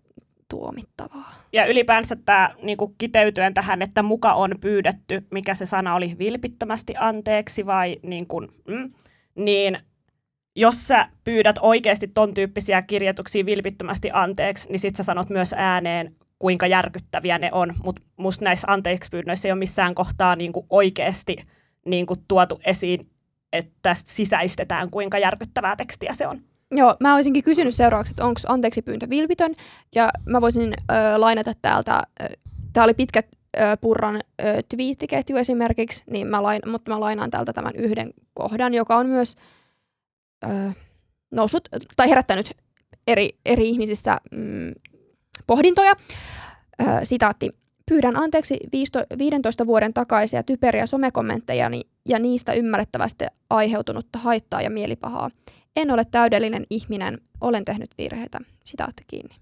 [0.49, 1.33] tuomittavaa.
[1.53, 6.15] Ja ylipäänsä tämä niin kuin kiteytyen tähän, että muka on pyydetty, mikä se sana oli,
[6.19, 8.93] vilpittömästi anteeksi vai niin kuin, mm,
[9.35, 9.79] niin
[10.55, 16.15] jos sä pyydät oikeasti ton tyyppisiä kirjoituksia vilpittömästi anteeksi, niin sit sä sanot myös ääneen
[16.39, 21.37] kuinka järkyttäviä ne on, mutta musta näissä anteeksipyynnöissä ei ole missään kohtaa niin kuin oikeasti
[21.85, 23.09] niin kuin tuotu esiin,
[23.53, 26.41] että tästä sisäistetään, kuinka järkyttävää tekstiä se on.
[26.71, 29.53] Joo, mä olisinkin kysynyt seuraavaksi, että onko anteeksi pyyntö vilpitön,
[29.95, 32.03] ja mä voisin ö, lainata täältä,
[32.73, 33.21] tämä oli pitkä
[33.57, 34.21] ö, Purran ö,
[34.69, 39.35] twiittiketju esimerkiksi, niin mä lain, mutta mä lainaan täältä tämän yhden kohdan, joka on myös
[40.43, 40.47] ö,
[41.31, 42.51] noussut tai herättänyt
[43.07, 44.71] eri, eri ihmisissä mm,
[45.47, 45.95] pohdintoja.
[46.81, 47.49] Ö, sitaatti.
[47.89, 48.59] Pyydän anteeksi
[49.17, 51.69] 15 vuoden takaisia typeriä somekommentteja
[52.09, 55.29] ja niistä ymmärrettävästi aiheutunutta haittaa ja mielipahaa.
[55.77, 58.39] En ole täydellinen ihminen, olen tehnyt virheitä.
[58.65, 59.35] Sitaatti kiinni.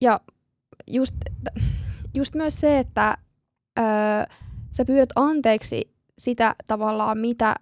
[0.00, 0.20] Ja
[0.86, 1.14] just,
[2.14, 3.16] just myös se, että
[3.78, 3.84] öö,
[4.70, 7.54] sä pyydät anteeksi sitä tavallaan, mitä,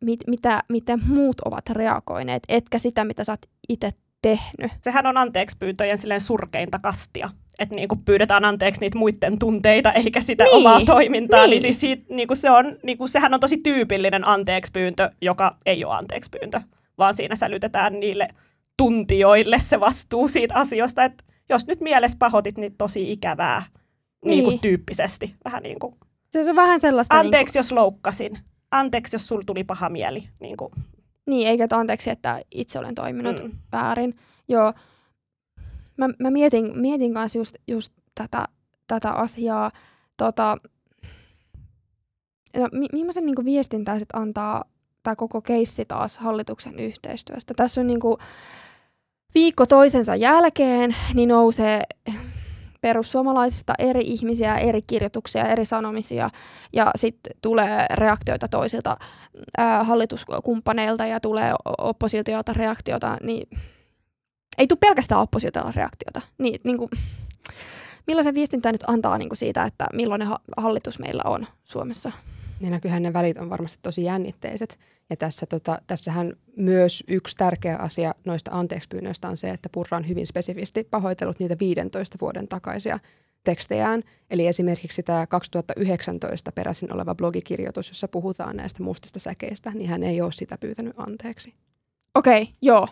[0.00, 3.90] mit, mitä, mitä muut ovat reagoineet, etkä sitä, mitä sä oot itse
[4.22, 4.72] tehnyt.
[4.80, 7.30] Sehän on anteeksi pyyntöjen silleen surkeinta kastia.
[7.60, 11.40] Että niinku pyydetään anteeksi niitä muiden tunteita eikä sitä niin, omaa toimintaa.
[11.40, 11.50] Niin.
[11.50, 15.84] niin siis siitä, niinku se on, niinku, sehän on tosi tyypillinen anteeksi pyyntö, joka ei
[15.84, 16.60] ole anteeksi pyyntö,
[16.98, 18.28] vaan siinä sälytetään niille
[18.76, 23.62] tuntijoille se vastuu siitä asiasta, että jos nyt mielessä pahoitit, niin tosi ikävää
[24.24, 24.44] niin.
[24.44, 25.34] Niinku tyyppisesti.
[25.44, 25.94] Vähän niin kuin,
[26.30, 27.18] se on vähän sellaista...
[27.18, 27.58] Anteeksi, niin kuin...
[27.58, 28.38] jos loukkasin.
[28.70, 30.28] Anteeksi, jos sul tuli paha mieli.
[30.40, 30.72] Niin kuin,
[31.26, 33.50] niin, eikä anteeksi, että itse olen toiminut mm.
[33.72, 34.14] väärin.
[34.48, 34.72] Joo.
[36.00, 38.44] Mä, mä mietin, mietin kanssa just, just tätä,
[38.86, 39.70] tätä asiaa.
[40.16, 40.56] Tota,
[42.56, 44.64] no, mi- millaisen niin viestin tämä antaa
[45.02, 47.54] tämä koko keissi taas hallituksen yhteistyöstä?
[47.54, 48.16] Tässä on niin kuin,
[49.34, 51.82] viikko toisensa jälkeen niin nousee
[52.80, 56.30] perussuomalaisista eri ihmisiä, eri kirjoituksia, eri sanomisia
[56.72, 58.96] ja sitten tulee reaktioita toisilta
[59.58, 63.48] ää, hallituskumppaneilta ja tulee oppositiolta reaktiota, niin
[64.58, 66.20] ei tule pelkästään oppositiolta reaktiota.
[66.38, 66.90] Niin, niin kuin,
[68.06, 72.12] millaisen viestin tämä nyt antaa niin kuin siitä, että millainen ha- hallitus meillä on Suomessa?
[72.60, 74.78] Niin näkyyhän ne välit on varmasti tosi jännitteiset.
[75.10, 80.08] Ja tässä, tota, tässähän myös yksi tärkeä asia noista anteekspyynnöistä on se, että Purra on
[80.08, 82.98] hyvin spesifisti pahoitellut niitä 15 vuoden takaisia
[83.44, 84.02] tekstejään.
[84.30, 90.20] Eli esimerkiksi tämä 2019 peräisin oleva blogikirjoitus, jossa puhutaan näistä mustista säkeistä, niin hän ei
[90.20, 91.54] ole sitä pyytänyt anteeksi.
[92.14, 92.88] Okei, okay, joo.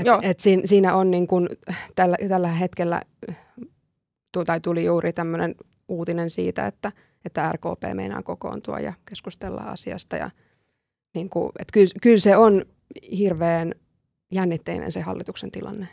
[0.00, 0.18] Et, joo.
[0.22, 1.48] Et siinä, siinä on niin kun,
[1.94, 3.02] tällä, tällä hetkellä,
[4.46, 5.54] tai tuli juuri tämmöinen
[5.88, 6.92] uutinen siitä, että,
[7.24, 10.16] että RKP meinaa kokoontua ja keskustella asiasta.
[10.16, 10.30] Ja,
[11.14, 12.64] niin kuin, että kyllä, kyllä se on
[13.18, 13.74] hirveän
[14.32, 15.88] jännitteinen se hallituksen tilanne.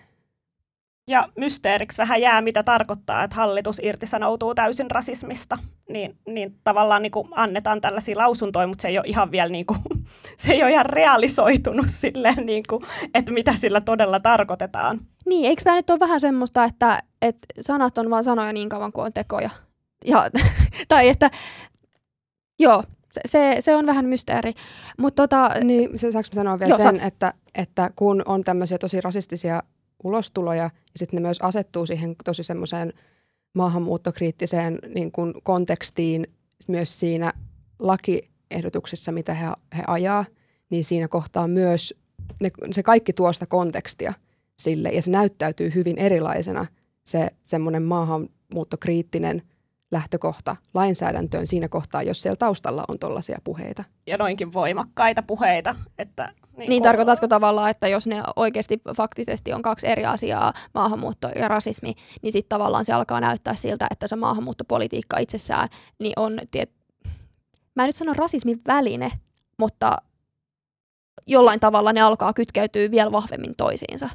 [1.12, 5.58] Ja mysteeriksi vähän jää, mitä tarkoittaa, että hallitus irtisanoutuu täysin rasismista.
[5.90, 9.66] Niin, niin tavallaan niin kuin annetaan tällaisia lausuntoja, mutta se ei ole ihan vielä niin
[9.66, 9.80] kuin,
[10.38, 15.00] se ei ole ihan realisoitunut silleen, niin kuin, että mitä sillä todella tarkoitetaan.
[15.26, 18.92] Niin, eikö tämä nyt ole vähän semmoista, että, että sanat on vain sanoja niin kauan
[18.92, 19.50] kuin on tekoja?
[20.06, 20.30] Ja,
[20.88, 21.30] tai että,
[22.60, 22.84] joo,
[23.26, 24.54] se, se on vähän mysteeri.
[24.98, 29.02] Mut tota, niin, se, saanko sanoa vielä joo, sen, että, että kun on tämmöisiä tosi
[29.02, 29.64] rasistisia
[30.04, 32.94] ulostuloja, ja sitten ne myös asettuu siihen tosi semmoiseen
[33.56, 36.28] maahanmuuttokriittiseen niin kuin kontekstiin
[36.68, 37.34] myös siinä
[37.80, 39.46] lakiehdotuksessa, mitä he,
[39.78, 40.26] he ajaa,
[40.70, 41.94] niin siinä kohtaa myös
[42.42, 44.14] ne, se kaikki tuosta kontekstia
[44.60, 46.66] sille, ja se näyttäytyy hyvin erilaisena
[47.06, 49.42] se semmoinen maahanmuuttokriittinen
[49.92, 53.84] lähtökohta lainsäädäntöön siinä kohtaa, jos siellä taustalla on tuollaisia puheita.
[54.08, 55.76] Ja noinkin voimakkaita puheita.
[55.98, 61.30] Että niin, niin tarkoitatko tavallaan, että jos ne oikeasti faktisesti on kaksi eri asiaa, maahanmuutto
[61.36, 66.40] ja rasismi, niin sitten tavallaan se alkaa näyttää siltä, että se maahanmuuttopolitiikka itsessään niin on,
[66.52, 66.72] tiet...
[67.76, 69.12] mä en nyt sano rasismin väline,
[69.58, 69.98] mutta
[71.28, 74.10] jollain tavalla ne alkaa kytkeytyä vielä vahvemmin toisiinsa.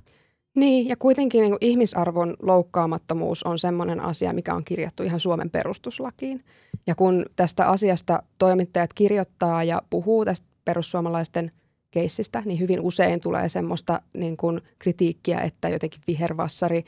[0.57, 6.45] Niin, ja kuitenkin niin ihmisarvon loukkaamattomuus on sellainen asia, mikä on kirjattu ihan Suomen perustuslakiin.
[6.87, 11.53] Ja kun tästä asiasta toimittajat kirjoittaa ja puhuu tästä perussuomalaisten
[11.91, 16.85] keissistä, niin hyvin usein tulee semmoista niin kuin kritiikkiä, että jotenkin vihervassari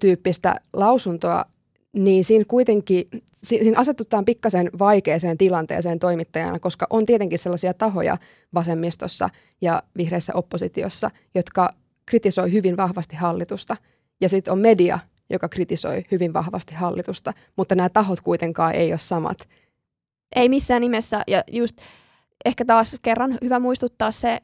[0.00, 1.44] tyyppistä lausuntoa,
[1.92, 8.18] niin siinä kuitenkin siinä asetutaan pikkasen vaikeaseen tilanteeseen toimittajana, koska on tietenkin sellaisia tahoja
[8.54, 11.70] vasemmistossa ja vihreissä oppositiossa, jotka
[12.06, 13.76] kritisoi hyvin vahvasti hallitusta.
[14.20, 14.98] Ja sitten on media,
[15.30, 19.48] joka kritisoi hyvin vahvasti hallitusta, mutta nämä tahot kuitenkaan ei ole samat.
[20.36, 21.22] Ei missään nimessä.
[21.26, 21.76] Ja just
[22.44, 24.38] ehkä taas kerran hyvä muistuttaa se,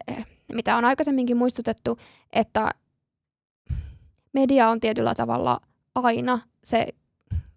[0.52, 1.98] mitä on aikaisemminkin muistutettu,
[2.32, 2.70] että
[4.32, 5.60] media on tietyllä tavalla
[5.94, 6.86] aina se,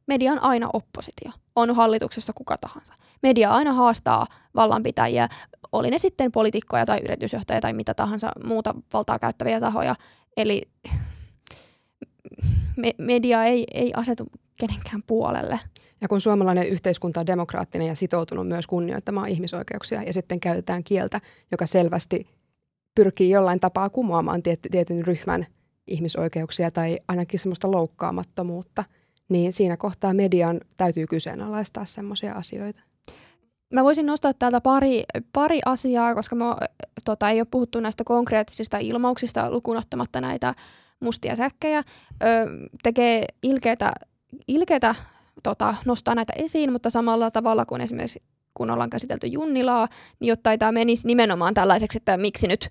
[0.07, 1.31] media on aina oppositio.
[1.55, 2.93] On hallituksessa kuka tahansa.
[3.21, 5.29] Media aina haastaa vallanpitäjiä,
[5.71, 9.95] oli ne sitten poliitikkoja tai yritysjohtajia tai mitä tahansa muuta valtaa käyttäviä tahoja.
[10.37, 10.61] Eli
[12.77, 14.25] me, media ei, ei asetu
[14.59, 15.59] kenenkään puolelle.
[16.01, 21.21] Ja kun suomalainen yhteiskunta on demokraattinen ja sitoutunut myös kunnioittamaan ihmisoikeuksia ja sitten käytetään kieltä,
[21.51, 22.27] joka selvästi
[22.95, 25.45] pyrkii jollain tapaa kumoamaan tietty, tietyn ryhmän
[25.87, 28.83] ihmisoikeuksia tai ainakin semmoista loukkaamattomuutta,
[29.29, 32.81] niin siinä kohtaa median täytyy kyseenalaistaa semmoisia asioita.
[33.73, 36.57] Mä voisin nostaa täältä pari, pari asiaa, koska mä,
[37.05, 40.53] tota, ei ole puhuttu näistä konkreettisista ilmauksista lukunottamatta näitä
[40.99, 41.79] mustia säkkejä.
[41.79, 41.85] Ö,
[42.83, 43.91] tekee ilkeitä,
[44.47, 44.95] ilkeitä
[45.43, 48.23] tota, nostaa näitä esiin, mutta samalla tavalla kuin esimerkiksi
[48.53, 49.87] kun ollaan käsitelty Junnilaa,
[50.19, 52.69] niin jotta ei tämä menisi nimenomaan tällaiseksi, että miksi nyt,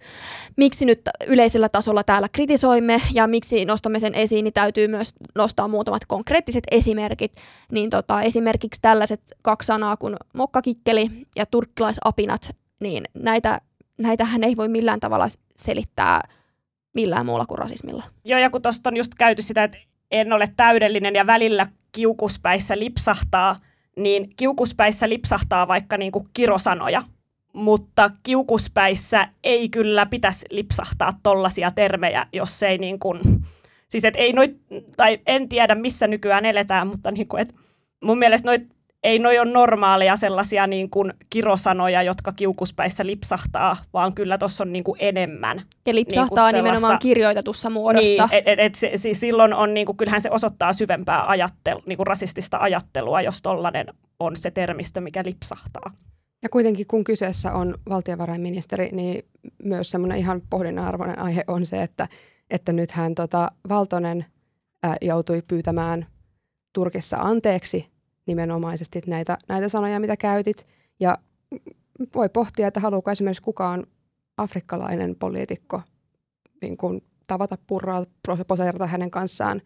[0.57, 5.68] miksi nyt yleisellä tasolla täällä kritisoimme ja miksi nostamme sen esiin, niin täytyy myös nostaa
[5.68, 7.33] muutamat konkreettiset esimerkit.
[7.72, 13.61] Niin tota, esimerkiksi tällaiset kaksi sanaa kuin mokkakikkeli ja turkkilaisapinat, niin näitä,
[13.98, 15.26] näitähän ei voi millään tavalla
[15.57, 16.20] selittää
[16.94, 18.04] millään muulla kuin rasismilla.
[18.24, 19.78] Joo, ja kun tuosta on just käyty sitä, että
[20.11, 23.57] en ole täydellinen ja välillä kiukuspäissä lipsahtaa,
[23.97, 27.03] niin kiukuspäissä lipsahtaa vaikka niin kuin kirosanoja,
[27.53, 33.21] mutta kiukuspäissä ei kyllä pitäisi lipsahtaa tollaisia termejä, jos ei niin kuin,
[33.88, 34.57] siis et ei noit,
[34.97, 37.55] tai en tiedä missä nykyään eletään, mutta niin kuin, et
[38.05, 44.14] mun mielestä noit ei noi ole normaaleja sellaisia niin kuin kirosanoja, jotka kiukuspäissä lipsahtaa, vaan
[44.14, 45.62] kyllä tuossa on niin kuin enemmän.
[45.87, 48.26] Ja lipsahtaa niin kuin nimenomaan kirjoitetussa muodossa.
[48.26, 51.82] Niin, et, et, et se, siis silloin on, niin kuin, kyllähän se osoittaa syvempää ajattelu,
[51.87, 53.87] niin kuin rasistista ajattelua, jos tollainen
[54.20, 55.90] on se termistö, mikä lipsahtaa.
[56.42, 59.24] Ja kuitenkin kun kyseessä on valtiovarainministeri, niin
[59.64, 62.08] myös semmoinen ihan pohdinnan arvoinen aihe on se, että,
[62.50, 64.24] että nythän tota, Valtonen
[64.82, 66.06] ää, joutui pyytämään
[66.72, 67.97] Turkissa anteeksi
[68.29, 70.67] nimenomaisesti näitä, näitä sanoja, mitä käytit.
[71.01, 71.19] Ja
[72.14, 73.87] voi pohtia, että haluuko esimerkiksi kukaan
[74.37, 75.83] afrikkalainen poliitikko
[76.62, 78.05] niin kuin tavata purraa,
[78.47, 79.62] poseerata hänen kanssaan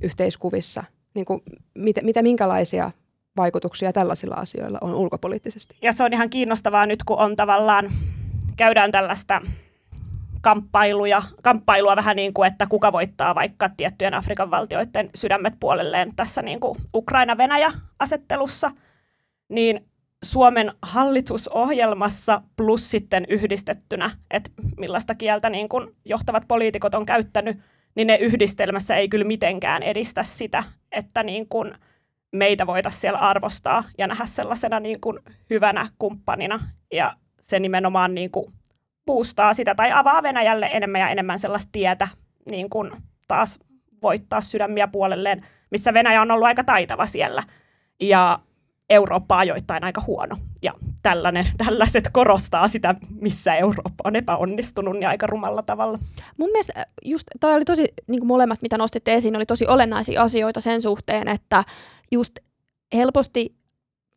[0.00, 0.84] yhteiskuvissa.
[1.14, 1.42] Niin kuin,
[1.78, 2.90] mitä, mitä, minkälaisia
[3.36, 5.76] vaikutuksia tällaisilla asioilla on ulkopoliittisesti?
[5.82, 7.90] Ja se on ihan kiinnostavaa nyt, kun on tavallaan,
[8.56, 9.42] käydään tällaista
[10.44, 16.42] kamppailuja, kamppailua vähän niin kuin, että kuka voittaa vaikka tiettyjen Afrikan valtioiden sydämet puolelleen tässä
[16.42, 18.70] niin kuin Ukraina-Venäjä-asettelussa,
[19.48, 19.86] niin
[20.24, 27.58] Suomen hallitusohjelmassa plus sitten yhdistettynä, että millaista kieltä niin kuin johtavat poliitikot on käyttänyt,
[27.94, 31.74] niin ne yhdistelmässä ei kyllä mitenkään edistä sitä, että niin kuin
[32.32, 35.18] meitä voitaisiin siellä arvostaa ja nähdä sellaisena niin kuin
[35.50, 36.60] hyvänä kumppanina.
[36.92, 38.52] Ja se nimenomaan niin kuin
[39.06, 42.08] boostaa sitä tai avaa Venäjälle enemmän ja enemmän sellaista tietä
[42.50, 42.90] niin kuin
[43.28, 43.58] taas
[44.02, 47.42] voittaa sydämiä puolelleen, missä Venäjä on ollut aika taitava siellä.
[48.00, 48.38] Ja
[48.90, 50.36] Eurooppa ajoittain aika huono.
[50.62, 55.98] Ja tällainen, tällaiset korostaa sitä, missä Eurooppa on epäonnistunut niin aika rumalla tavalla.
[56.36, 59.66] Mun mielestä äh, just toi oli tosi, niin kuin molemmat mitä nostitte esiin, oli tosi
[59.66, 61.64] olennaisia asioita sen suhteen, että
[62.12, 62.38] just
[62.94, 63.54] helposti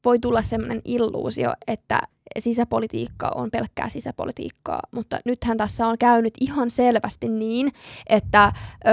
[0.06, 2.02] voi tulla sellainen illuusio, että
[2.40, 7.72] sisäpolitiikka on pelkkää sisäpolitiikkaa, mutta nythän tässä on käynyt ihan selvästi niin,
[8.10, 8.52] että
[8.88, 8.90] ö,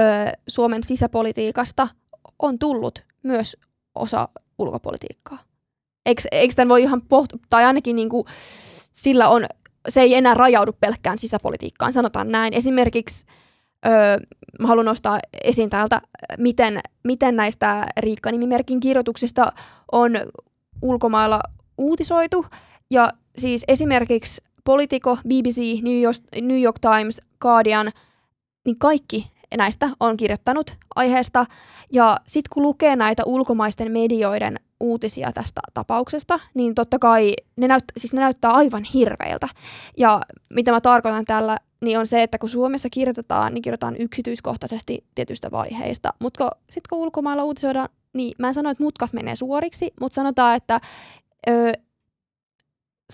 [0.48, 1.88] Suomen sisäpolitiikasta
[2.38, 3.56] on tullut myös
[3.94, 5.38] osa ulkopolitiikkaa.
[6.06, 8.26] Eikö, eikö tämän voi ihan pohtia, tai ainakin niin kuin,
[8.92, 9.46] sillä on,
[9.88, 12.54] se ei enää rajaudu pelkkään sisäpolitiikkaan, sanotaan näin.
[12.54, 13.26] Esimerkiksi
[13.86, 14.18] öö,
[14.60, 16.00] mä haluan nostaa esiin täältä,
[16.38, 19.52] miten, miten näistä Riikka-nimimerkin kirjoituksista
[19.92, 20.12] on
[20.82, 21.40] ulkomailla
[21.78, 22.46] uutisoitu.
[22.90, 27.90] Ja siis esimerkiksi Politico, BBC, New York, New York Times, Guardian,
[28.64, 31.46] niin kaikki näistä on kirjoittanut aiheesta.
[31.92, 37.84] Ja sitten kun lukee näitä ulkomaisten medioiden uutisia tästä tapauksesta, niin totta kai ne, näyt,
[37.96, 39.48] siis ne näyttää aivan hirveiltä.
[39.96, 40.20] Ja
[40.50, 45.50] mitä mä tarkoitan tällä, niin on se, että kun Suomessa kirjoitetaan, niin kirjoitetaan yksityiskohtaisesti tietystä
[45.50, 46.10] vaiheista.
[46.18, 50.56] Mutta sitten kun ulkomailla uutisoidaan, niin mä en sano, että mutkat menee suoriksi, mutta sanotaan,
[50.56, 50.80] että
[51.48, 51.72] ö,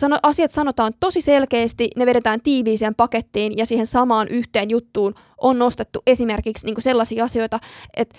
[0.01, 5.59] sano, asiat sanotaan tosi selkeästi, ne vedetään tiiviiseen pakettiin ja siihen samaan yhteen juttuun on
[5.59, 7.59] nostettu esimerkiksi niin sellaisia asioita,
[7.97, 8.19] että,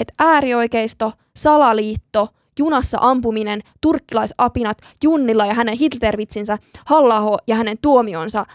[0.00, 8.46] että äärioikeisto, salaliitto, junassa ampuminen, turkkilaisapinat, Junnilla ja hänen Hitlervitsinsä, halla ja hänen tuomionsa,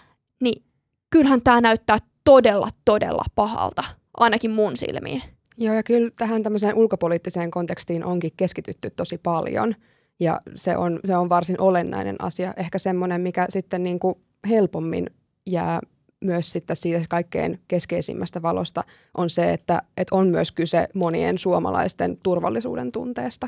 [0.42, 0.64] niin
[1.10, 3.84] kyllähän tämä näyttää todella, todella pahalta,
[4.18, 5.24] ainakin mun silmiin.
[5.58, 9.76] Joo, ja kyllä tähän tämmöiseen ulkopoliittiseen kontekstiin onkin keskitytty tosi paljon–
[10.20, 12.54] ja se on, se on varsin olennainen asia.
[12.58, 14.16] Ehkä semmoinen, mikä sitten niin kuin
[14.50, 15.06] helpommin
[15.46, 15.80] jää
[16.24, 18.84] myös sitten siitä kaikkein keskeisimmästä valosta
[19.18, 23.48] on se, että, että on myös kyse monien suomalaisten turvallisuuden tunteesta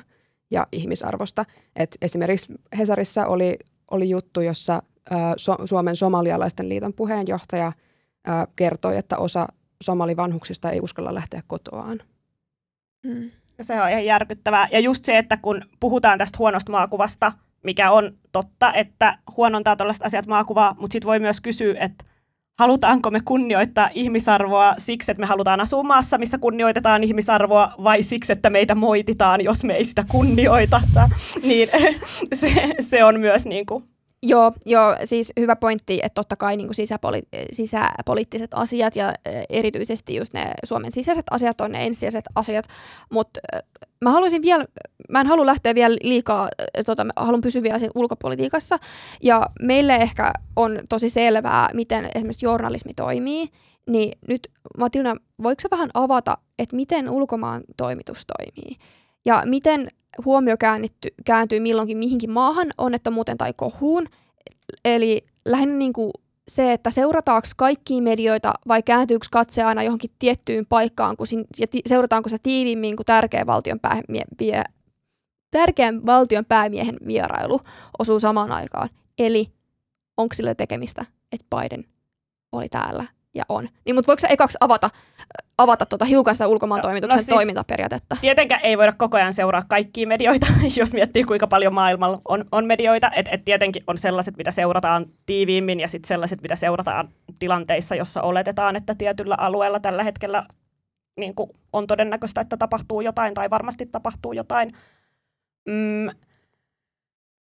[0.51, 1.45] ja ihmisarvosta.
[1.75, 3.57] Et esimerkiksi Hesarissa oli,
[3.91, 4.83] oli juttu, jossa
[5.65, 7.71] Suomen somalialaisten liiton puheenjohtaja
[8.55, 9.47] kertoi, että osa
[9.83, 11.99] somalivanhuksista ei uskalla lähteä kotoaan.
[13.07, 13.31] Hmm.
[13.61, 14.67] Se on ihan järkyttävää.
[14.71, 17.31] Ja just se, että kun puhutaan tästä huonosta maakuvasta,
[17.63, 22.05] mikä on totta, että huonontaa tällaiset asiat maakuvaa, mutta sitten voi myös kysyä, että
[22.59, 28.31] halutaanko me kunnioittaa ihmisarvoa siksi, että me halutaan asua maassa, missä kunnioitetaan ihmisarvoa, vai siksi,
[28.31, 30.81] että meitä moititaan, jos me ei sitä kunnioita.
[31.43, 31.69] niin
[32.33, 33.83] se, se on myös niin kuin
[34.23, 39.13] Joo, joo, siis hyvä pointti, että totta kai niin sisäpoli- sisäpoliittiset asiat ja
[39.49, 42.65] erityisesti just ne Suomen sisäiset asiat on ne ensisijaiset asiat,
[43.11, 43.39] mutta
[44.01, 44.65] mä haluaisin vielä,
[45.09, 46.49] mä en halua lähteä vielä liikaa,
[46.85, 48.79] tota, mä haluan pysyä vielä siinä ulkopolitiikassa,
[49.23, 53.49] ja meille ehkä on tosi selvää, miten esimerkiksi journalismi toimii,
[53.89, 58.75] niin nyt Matilda, voiko sä vähän avata, että miten ulkomaan toimitus toimii?
[59.25, 59.87] Ja miten
[60.25, 60.55] huomio
[61.25, 64.07] kääntyy milloinkin mihinkin maahan, onnettomuuteen tai kohuun.
[64.85, 66.11] Eli lähinnä niin kuin
[66.47, 71.67] se, että seurataanko kaikkia medioita vai kääntyykö katse aina johonkin tiettyyn paikkaan, kun sin, ja
[71.67, 74.63] ti, seurataanko se tiiviimmin kuin tärkeä valtion, päämie, vie,
[75.51, 77.59] tärkeän valtion päämiehen vierailu
[77.99, 78.89] osuu samaan aikaan.
[79.19, 79.51] Eli
[80.17, 81.85] onko sillä tekemistä, että Biden
[82.51, 83.69] oli täällä ja on.
[83.85, 84.89] Niin, mutta voiko sä ekaksi avata,
[85.59, 88.17] avata tuota hiukan sitä ulkomaan toimituksen no, siis toimintaperiaatetta?
[88.21, 90.47] Tietenkään ei voida koko ajan seuraa kaikkia medioita,
[90.79, 93.11] jos miettii kuinka paljon maailmalla on, on medioita.
[93.15, 98.21] Et, et tietenkin on sellaiset, mitä seurataan tiiviimmin ja sitten sellaiset, mitä seurataan tilanteissa, jossa
[98.21, 100.45] oletetaan, että tietyllä alueella tällä hetkellä
[101.19, 101.33] niin
[101.73, 104.71] on todennäköistä, että tapahtuu jotain tai varmasti tapahtuu jotain.
[105.67, 106.09] Mm,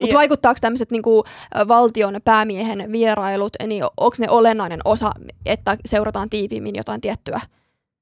[0.02, 1.24] mutta vaikuttaako tämmöiset niinku,
[1.68, 5.12] valtion päämiehen vierailut, niin onko ne olennainen osa,
[5.46, 7.40] että seurataan tiiviimmin jotain tiettyä?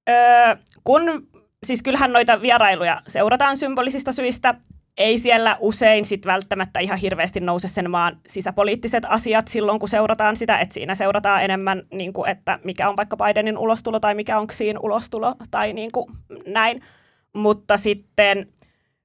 [0.09, 1.27] Öö, kun,
[1.63, 4.55] siis kyllähän noita vierailuja seurataan symbolisista syistä,
[4.97, 10.37] ei siellä usein sit välttämättä ihan hirveästi nouse sen maan sisäpoliittiset asiat silloin, kun seurataan
[10.37, 14.39] sitä, että siinä seurataan enemmän, niin kuin, että mikä on vaikka Bidenin ulostulo tai mikä
[14.39, 16.05] on Xiin ulostulo tai niin kuin
[16.45, 16.81] näin.
[17.33, 18.47] Mutta sitten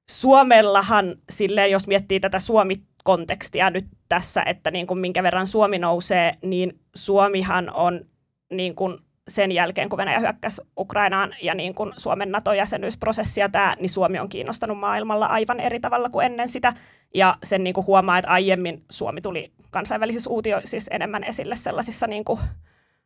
[0.09, 6.37] Suomellahan, sille jos miettii tätä Suomi-kontekstia nyt tässä, että niin kuin minkä verran Suomi nousee,
[6.41, 8.05] niin Suomihan on
[8.51, 8.97] niin kuin
[9.29, 14.29] sen jälkeen, kun Venäjä hyökkäsi Ukrainaan ja niin kuin Suomen NATO-jäsenyysprosessia tämä, niin Suomi on
[14.29, 16.73] kiinnostanut maailmalla aivan eri tavalla kuin ennen sitä.
[17.13, 22.07] Ja sen niin kuin huomaa, että aiemmin Suomi tuli kansainvälisissä uutioissa siis enemmän esille sellaisissa
[22.07, 22.39] niin kuin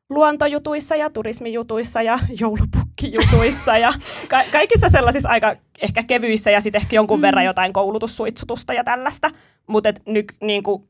[0.10, 3.94] luontojutuissa ja turismijutuissa ja joulupukkijutuissa ja
[4.30, 7.22] ka- kaikissa sellaisissa aika ehkä kevyissä ja sitten ehkä jonkun mm.
[7.22, 9.30] verran jotain koulutussuitsutusta ja tällaista.
[9.68, 10.84] Mutta nyt, niin kuin,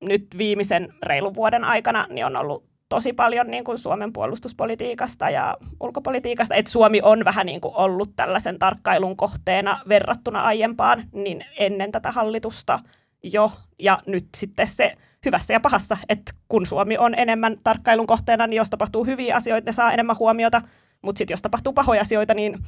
[0.00, 5.56] nyt viimeisen reilun vuoden aikana niin on ollut tosi paljon niin kuin Suomen puolustuspolitiikasta ja
[5.80, 11.92] ulkopolitiikasta, että Suomi on vähän niin kuin ollut tällaisen tarkkailun kohteena verrattuna aiempaan, niin ennen
[11.92, 12.80] tätä hallitusta
[13.22, 14.94] jo, ja nyt sitten se
[15.24, 19.68] hyvässä ja pahassa, että kun Suomi on enemmän tarkkailun kohteena, niin jos tapahtuu hyviä asioita,
[19.68, 20.62] ne saa enemmän huomiota,
[21.02, 22.58] mutta sitten jos tapahtuu pahoja asioita, niin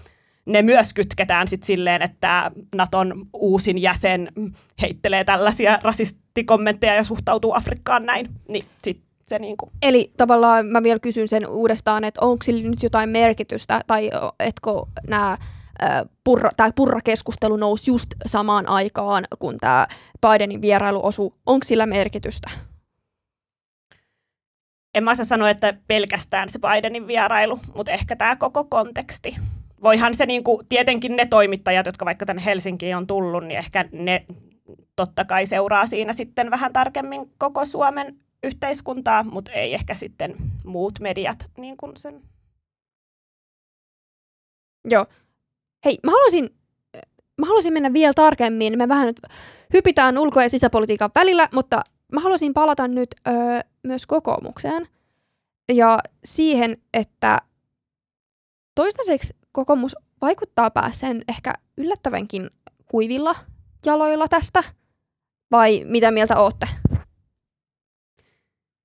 [0.46, 4.32] ne myös kytketään sit silleen, että Naton uusin jäsen
[4.82, 9.70] heittelee tällaisia rasistikommentteja ja suhtautuu Afrikkaan näin, niin sit se niin kuin.
[9.82, 14.10] Eli tavallaan mä vielä kysyn sen uudestaan, että onko sillä nyt jotain merkitystä, tai
[14.40, 14.70] etkö
[15.08, 15.38] nämä
[16.24, 19.86] purra, tämä purrakeskustelu nousi just samaan aikaan, kun tämä
[20.20, 21.30] Bidenin vierailu osui.
[21.46, 22.50] Onko sillä merkitystä?
[24.94, 29.36] En mä saa sanoa, että pelkästään se Bidenin vierailu, mutta ehkä tämä koko konteksti.
[29.82, 34.26] Voihan se niinku, tietenkin ne toimittajat, jotka vaikka tänne Helsinkiin on tullut, niin ehkä ne
[34.96, 41.00] totta kai seuraa siinä sitten vähän tarkemmin koko Suomen yhteiskuntaa, mutta ei ehkä sitten muut
[41.00, 42.22] mediat niin kuin sen
[44.90, 45.06] Joo.
[45.84, 46.50] Hei, mä haluaisin,
[47.38, 48.78] mä haluaisin mennä vielä tarkemmin.
[48.78, 49.20] Me vähän nyt
[49.72, 51.82] hypitään ulko- ja sisäpolitiikan välillä, mutta
[52.12, 53.34] mä haluaisin palata nyt öö,
[53.82, 54.86] myös kokoomukseen
[55.72, 57.38] ja siihen, että
[58.74, 62.50] toistaiseksi kokoomus vaikuttaa päässeen ehkä yllättävänkin
[62.90, 63.34] kuivilla
[63.86, 64.62] jaloilla tästä.
[65.50, 66.68] Vai mitä mieltä ootte?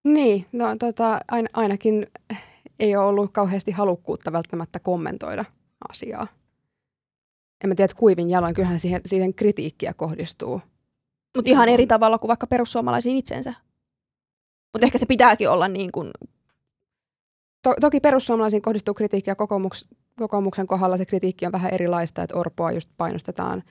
[0.03, 2.07] Niin, no tota, ain, ainakin
[2.79, 5.45] ei ole ollut kauheasti halukkuutta välttämättä kommentoida
[5.89, 6.27] asiaa.
[7.63, 10.61] En mä tiedä, kuivin jaloin, kyllähän siihen, siihen kritiikkiä kohdistuu.
[11.35, 13.53] Mutta ihan eri tavalla kuin vaikka perussuomalaisiin itsensä.
[14.73, 16.11] Mutta ehkä se pitääkin olla niin kuin...
[17.61, 19.87] To, toki perussuomalaisiin kohdistuu kritiikkiä kokoomuks,
[20.17, 23.63] kokoomuksen kohdalla se kritiikki on vähän erilaista, että Orpoa just painostetaan,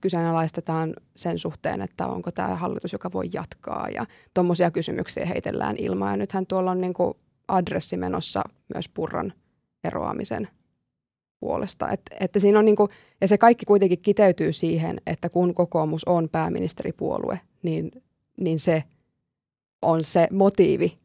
[0.00, 6.12] kyseenalaistetaan sen suhteen, että onko tämä hallitus, joka voi jatkaa ja tuommoisia kysymyksiä heitellään ilmaan.
[6.12, 7.14] Ja nythän tuolla on niin kuin
[7.48, 8.42] adressi menossa
[8.74, 9.32] myös Purran
[9.84, 10.48] eroamisen
[11.40, 11.88] puolesta.
[11.88, 16.04] Et, että siinä on niin kuin, ja se kaikki kuitenkin kiteytyy siihen, että kun kokoomus
[16.04, 17.90] on pääministeripuolue, niin,
[18.40, 18.84] niin se
[19.82, 20.98] on se motiivi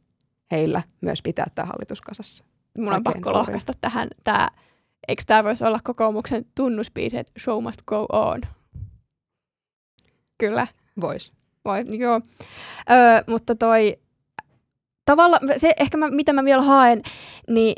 [0.52, 2.46] heillä myös pitää tämä hallitus kasassa.
[2.78, 4.50] Mun on pakko lohkaista tähän tämä,
[5.08, 8.42] eikö tämä voisi olla kokoomuksen tunnuspiisi, että show must go on?
[10.38, 10.68] Kyllä.
[11.02, 11.34] Vois.
[11.66, 12.22] Voi, joo.
[12.92, 13.98] Öö, mutta toi,
[15.06, 17.02] tavalla, se ehkä mä, mitä mä vielä haen,
[17.50, 17.76] niin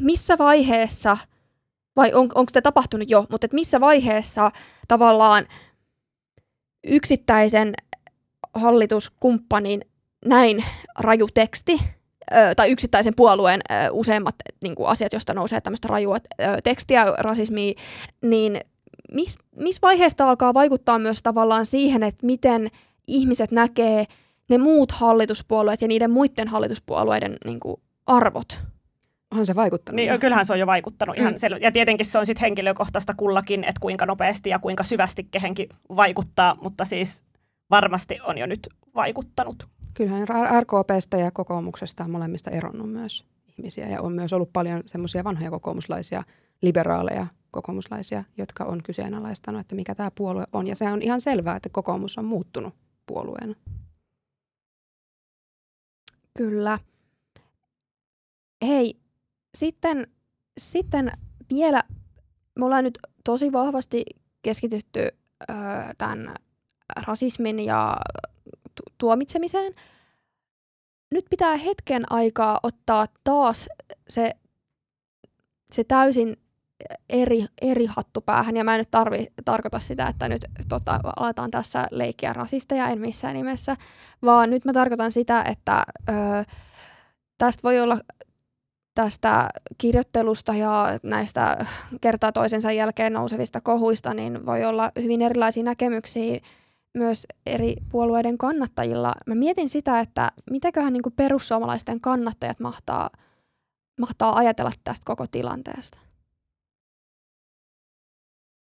[0.00, 1.16] missä vaiheessa,
[1.96, 4.50] vai on, onko tämä tapahtunut jo, mutta et missä vaiheessa
[4.88, 5.46] tavallaan
[6.86, 7.74] yksittäisen
[8.54, 9.84] hallituskumppanin
[10.24, 10.64] näin
[10.98, 11.80] raju teksti,
[12.32, 17.04] ö, tai yksittäisen puolueen ö, useimmat niin kuin asiat, joista nousee tämmöistä rajua ö, tekstiä,
[17.18, 17.72] rasismia,
[18.22, 18.60] niin
[19.14, 22.70] missä mis vaiheesta alkaa vaikuttaa myös tavallaan siihen, että miten
[23.06, 24.04] ihmiset näkee
[24.48, 28.60] ne muut hallituspuolueet ja niiden muiden hallituspuolueiden niin kuin, arvot?
[29.30, 29.96] Onhan se vaikuttanut.
[29.96, 31.36] Niin, kyllähän se on jo vaikuttanut ihan mm.
[31.36, 35.68] sel- Ja tietenkin se on sitten henkilökohtaista kullakin, että kuinka nopeasti ja kuinka syvästi kehenkin
[35.96, 37.24] vaikuttaa, mutta siis
[37.70, 39.66] varmasti on jo nyt vaikuttanut.
[39.94, 40.26] Kyllähän
[40.60, 43.24] RKPstä ja kokoomuksesta on molemmista eronnut myös
[43.58, 46.22] ihmisiä ja on myös ollut paljon semmoisia vanhoja kokoomuslaisia,
[46.62, 50.66] liberaaleja kokoomuslaisia, jotka on kyseenalaistanut, että mikä tämä puolue on.
[50.66, 52.74] Ja se on ihan selvää, että kokoomus on muuttunut
[53.06, 53.54] puolueena.
[56.38, 56.78] Kyllä.
[58.66, 58.96] Hei,
[59.54, 60.06] sitten,
[60.58, 61.12] sitten
[61.50, 61.82] vielä,
[62.58, 64.04] me ollaan nyt tosi vahvasti
[64.42, 65.54] keskitytty ö,
[65.98, 66.34] tämän
[67.06, 67.96] rasismin ja
[68.98, 69.72] tuomitsemiseen.
[71.10, 73.68] Nyt pitää hetken aikaa ottaa taas
[74.08, 74.30] se,
[75.72, 76.36] se täysin
[77.08, 81.50] eri, eri hattu päähän, ja mä en nyt tarvi, tarkoita sitä, että nyt tota, aletaan
[81.50, 83.76] tässä leikkiä rasisteja, en missään nimessä,
[84.22, 86.12] vaan nyt mä tarkoitan sitä, että ö,
[87.38, 87.98] tästä voi olla
[88.94, 91.58] tästä kirjoittelusta ja näistä
[92.00, 96.40] kertaa toisensa jälkeen nousevista kohuista, niin voi olla hyvin erilaisia näkemyksiä
[96.94, 99.12] myös eri puolueiden kannattajilla.
[99.26, 103.10] Mä mietin sitä, että mitäköhän niin perussuomalaisten kannattajat mahtaa,
[104.00, 105.98] mahtaa ajatella tästä koko tilanteesta.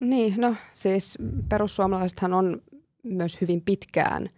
[0.09, 1.17] Niin, no siis
[1.49, 2.61] perussuomalaisethan on
[3.03, 4.29] myös hyvin pitkään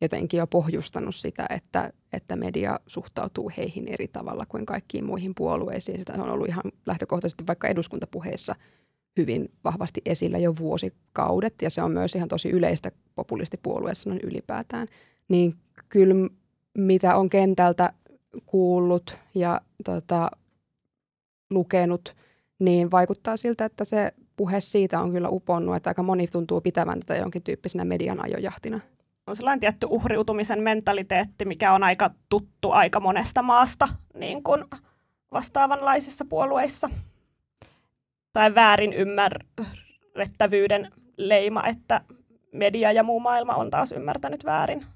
[0.00, 5.98] jotenkin jo pohjustanut sitä, että, että media suhtautuu heihin eri tavalla kuin kaikkiin muihin puolueisiin.
[5.98, 8.54] Sitä on ollut ihan lähtökohtaisesti vaikka eduskuntapuheissa
[9.16, 14.88] hyvin vahvasti esillä jo vuosikaudet, ja se on myös ihan tosi yleistä populistipuolueessa noin ylipäätään.
[15.28, 15.54] Niin
[15.88, 16.14] kyllä
[16.78, 17.92] mitä on kentältä
[18.46, 20.30] kuullut ja tota,
[21.50, 22.16] lukenut,
[22.58, 27.00] niin vaikuttaa siltä, että se puhe siitä on kyllä uponnut, että aika moni tuntuu pitävän
[27.00, 28.80] tätä jonkin tyyppisenä median ajojahtina.
[29.26, 34.64] On sellainen tietty uhriutumisen mentaliteetti, mikä on aika tuttu aika monesta maasta niin kuin
[35.32, 36.90] vastaavanlaisissa puolueissa.
[38.32, 42.00] Tai väärin ymmärrettävyyden leima, että
[42.52, 44.86] media ja muu maailma on taas ymmärtänyt väärin.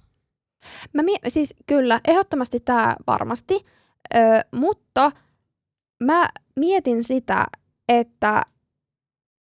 [0.93, 3.67] Mä mie- siis kyllä, ehdottomasti tämä varmasti,
[4.15, 4.19] ö,
[4.55, 5.13] mutta
[6.05, 7.47] mä mietin sitä,
[7.89, 8.43] että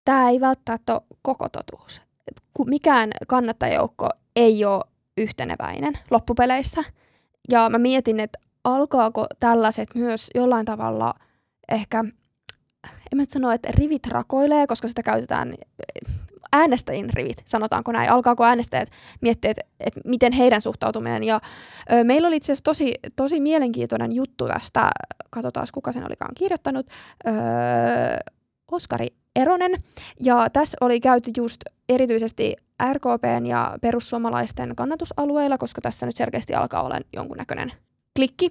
[0.05, 2.01] tämä ei välttämättä ole koko totuus.
[2.65, 4.83] Mikään kannattajoukko ei ole
[5.17, 6.83] yhteneväinen loppupeleissä.
[7.49, 11.13] Ja mä mietin, että alkaako tällaiset myös jollain tavalla
[11.71, 11.99] ehkä,
[12.83, 15.53] en mä sano, että rivit rakoilee, koska sitä käytetään
[16.53, 18.11] äänestäjien rivit, sanotaanko näin.
[18.11, 18.89] Alkaako äänestäjät
[19.21, 21.23] miettiä, että, että miten heidän suhtautuminen.
[21.23, 21.41] Ja
[21.91, 24.89] ö, meillä oli itse asiassa tosi, tosi mielenkiintoinen juttu tästä,
[25.29, 26.87] katsotaan kuka sen olikaan kirjoittanut,
[27.27, 27.31] ö,
[28.71, 29.83] Oskari Eronen.
[30.19, 32.55] Ja tässä oli käyty just erityisesti
[32.93, 37.71] RKPn ja perussuomalaisten kannatusalueilla, koska tässä nyt selkeästi alkaa olla jonkunnäköinen
[38.15, 38.49] klikki.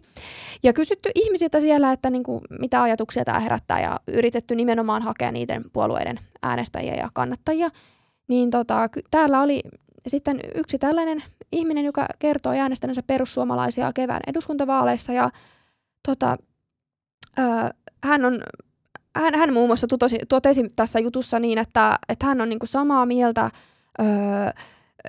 [0.63, 5.33] Ja kysytty ihmisiltä siellä, että niin kuin, mitä ajatuksia tämä herättää ja yritetty nimenomaan hakea
[5.33, 7.71] niiden puolueiden äänestäjiä ja kannattajia.
[8.29, 9.63] Niin tota, täällä oli
[10.07, 11.23] sitten yksi tällainen
[11.53, 15.31] ihminen, joka kertoo äänestäneensä perussuomalaisia kevään eduskuntavaaleissa ja
[16.09, 16.37] tota,
[17.39, 17.43] ö,
[18.05, 18.43] hän on
[19.17, 23.07] hän, hän muun muassa tutosi, totesi tässä jutussa niin, että, että hän on niin samaa
[23.07, 23.51] mieltä
[24.01, 24.05] ö,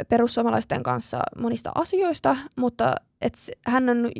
[0.09, 3.33] perussuomalaisten kanssa monista asioista, mutta et
[3.67, 4.11] hän, on,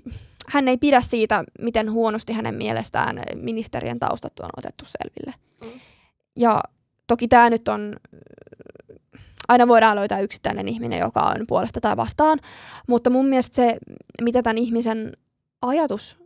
[0.48, 5.34] hän ei pidä siitä, miten huonosti hänen mielestään ministerien taustat on otettu selville.
[5.64, 5.80] Mm.
[6.40, 6.64] Ja
[7.08, 7.96] toki tämä nyt on,
[9.48, 12.40] aina voidaan löytää yksittäinen ihminen, joka on puolesta tai vastaan,
[12.88, 13.78] mutta mun mielestä se,
[14.22, 15.12] mitä tämän ihmisen
[15.62, 16.18] ajatus,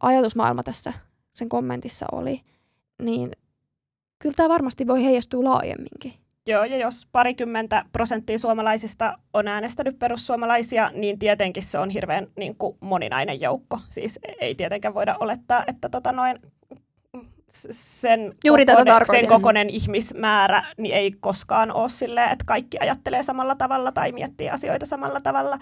[0.00, 0.92] ajatusmaailma tässä
[1.32, 2.42] sen kommentissa oli,
[3.02, 3.30] niin
[4.18, 6.12] kyllä tämä varmasti voi heijastua laajemminkin.
[6.46, 12.56] Joo, ja jos parikymmentä prosenttia suomalaisista on äänestänyt perussuomalaisia, niin tietenkin se on hirveän niin
[12.56, 13.80] kuin, moninainen joukko.
[13.88, 16.38] Siis ei tietenkään voida olettaa, että tota noin,
[17.48, 23.54] sen, Juuri kokoinen, sen kokoinen ihmismäärä niin ei koskaan ole silleen, että kaikki ajattelee samalla
[23.54, 25.58] tavalla tai miettii asioita samalla tavalla.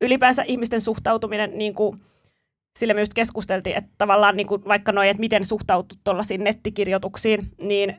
[0.00, 2.00] Ylipäänsä ihmisten suhtautuminen, niin kuin,
[2.76, 7.96] sille myös keskusteltiin, että tavallaan niin kuin, vaikka noin, että miten suhtautuu tuollaisiin nettikirjoituksiin, niin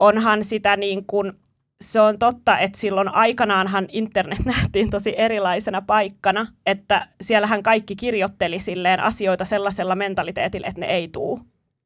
[0.00, 1.32] onhan sitä niin kuin,
[1.80, 8.58] se on totta, että silloin aikanaanhan internet nähtiin tosi erilaisena paikkana, että siellähän kaikki kirjoitteli
[8.58, 11.40] silleen asioita sellaisella mentaliteetillä, että ne ei tuu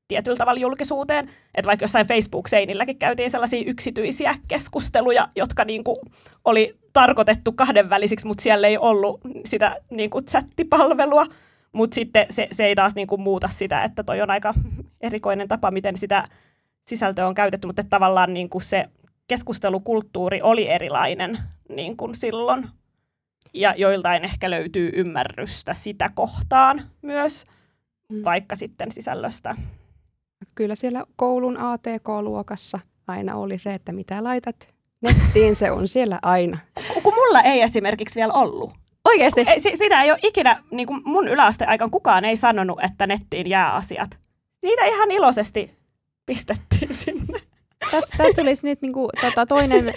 [0.08, 1.28] tietyllä tavalla julkisuuteen.
[1.54, 5.98] Että vaikka jossain Facebook-seinilläkin käytiin sellaisia yksityisiä keskusteluja, jotka niin kuin
[6.44, 11.26] oli tarkoitettu kahdenvälisiksi, mutta siellä ei ollut sitä niin kuin chattipalvelua.
[11.72, 14.54] Mutta sitten se, se ei taas niin kuin muuta sitä, että toi on aika
[15.00, 16.28] erikoinen tapa, miten sitä
[16.88, 18.84] sisältöä on käytetty, mutta tavallaan niin kuin se
[19.28, 21.38] keskustelukulttuuri oli erilainen
[21.68, 22.68] niin kuin silloin.
[23.54, 27.44] Ja joiltain ehkä löytyy ymmärrystä sitä kohtaan myös,
[28.12, 28.24] mm.
[28.24, 29.54] vaikka sitten sisällöstä.
[30.54, 36.58] Kyllä siellä koulun ATK-luokassa aina oli se, että mitä laitat nettiin, se on siellä aina.
[37.02, 38.72] Kun mulla ei esimerkiksi vielä ollut.
[39.08, 39.44] Oikeasti?
[39.46, 43.74] Ei, sitä ei ole ikinä, niin kuin mun yläasteaikaan kukaan ei sanonut, että nettiin jää
[43.74, 44.10] asiat.
[44.60, 45.78] Siitä ihan iloisesti
[46.26, 47.38] pistettiin sinne.
[47.90, 49.94] Tästä täs tulisi nyt niinku, tota, toinen,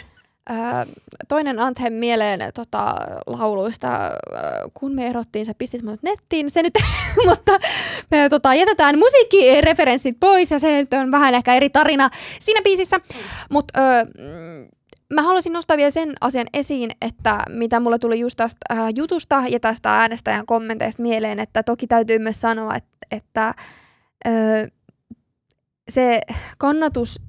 [0.49, 0.85] ää,
[1.27, 2.95] toinen Anthem mieleen tota,
[3.27, 4.11] lauluista, ää,
[4.73, 6.73] kun me erottiin, sä pistit mut nettiin, se nyt,
[7.27, 7.51] mutta
[8.11, 12.09] me tota, jätetään musiikkireferenssit pois ja se nyt on vähän ehkä eri tarina
[12.39, 12.99] siinä biisissä,
[13.51, 13.79] mutta
[15.11, 19.43] mä haluaisin nostaa vielä sen asian esiin, että mitä mulle tuli just tästä ää, jutusta
[19.49, 23.53] ja tästä äänestäjän kommenteista mieleen, että toki täytyy myös sanoa, että, että
[25.89, 26.21] se
[26.57, 27.19] kannatus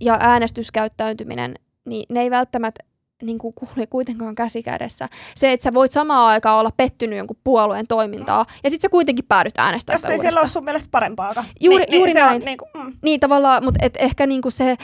[0.00, 2.84] ja äänestyskäyttäytyminen, niin ne ei välttämättä
[3.22, 5.08] niin kuin kuule kuitenkaan käsi kädessä.
[5.36, 9.24] Se, että sä voit samaan aikaan olla pettynyt jonkun puolueen toimintaa, ja sitten sä kuitenkin
[9.24, 11.46] päädyt äänestämään Jos ei siellä ole sun mielestä parempaakaan.
[11.60, 12.42] Juuri, niin, juuri niin, näin.
[12.42, 12.92] On, niin, kuin, mm.
[13.02, 14.76] niin tavallaan, mutta et ehkä niin kuin se,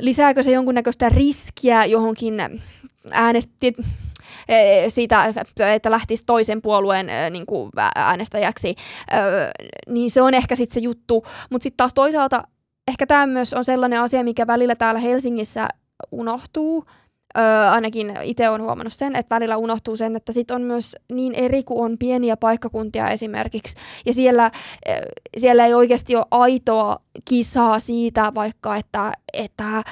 [0.00, 2.34] lisääkö se jonkunnäköistä riskiä johonkin
[3.10, 3.76] äänesti,
[4.48, 5.32] e, siitä,
[5.74, 8.74] että lähtisi toisen puolueen e, niin kuin äänestäjäksi,
[9.88, 11.24] niin se on ehkä sitten se juttu.
[11.50, 12.42] Mutta sitten taas toisaalta
[12.88, 15.68] ehkä tämä myös on sellainen asia, mikä välillä täällä Helsingissä
[16.10, 16.84] unohtuu.
[17.38, 21.34] Öö, ainakin itse olen huomannut sen, että välillä unohtuu sen, että sit on myös niin
[21.34, 23.76] eri kuin on pieniä paikkakuntia esimerkiksi.
[24.06, 24.50] Ja siellä,
[25.36, 29.82] siellä ei oikeasti ole aitoa kisaa siitä vaikka, että, että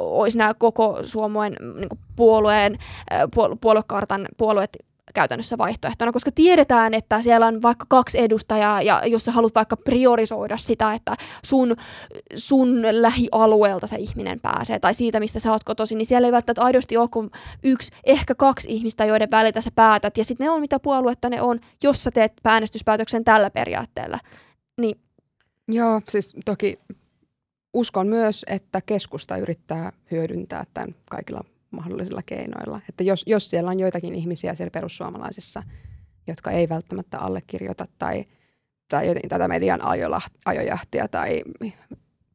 [0.00, 2.78] olisi nämä koko Suomen niin puolueen,
[3.60, 9.32] puoluekartan puolueet käytännössä vaihtoehtona, koska tiedetään, että siellä on vaikka kaksi edustajaa, ja jos sä
[9.32, 11.76] haluat vaikka priorisoida sitä, että sun,
[12.34, 16.62] sun lähialueelta se ihminen pääsee, tai siitä, mistä sä oot kotosi, niin siellä ei välttämättä
[16.62, 17.30] aidosti ole kuin
[17.62, 21.42] yksi, ehkä kaksi ihmistä, joiden välillä sä päätät, ja sitten ne on mitä puoluetta ne
[21.42, 24.18] on, jos sä teet äänestyspäätöksen tällä periaatteella.
[24.80, 25.00] Niin.
[25.68, 26.78] Joo, siis toki
[27.74, 32.80] uskon myös, että keskusta yrittää hyödyntää tämän kaikilla mahdollisilla keinoilla.
[32.88, 35.62] Että jos, jos siellä on joitakin ihmisiä siellä perussuomalaisissa,
[36.26, 38.24] jotka ei välttämättä allekirjoita tai,
[38.88, 39.80] tai jotenkin tätä median
[40.44, 41.42] ajojahtia tai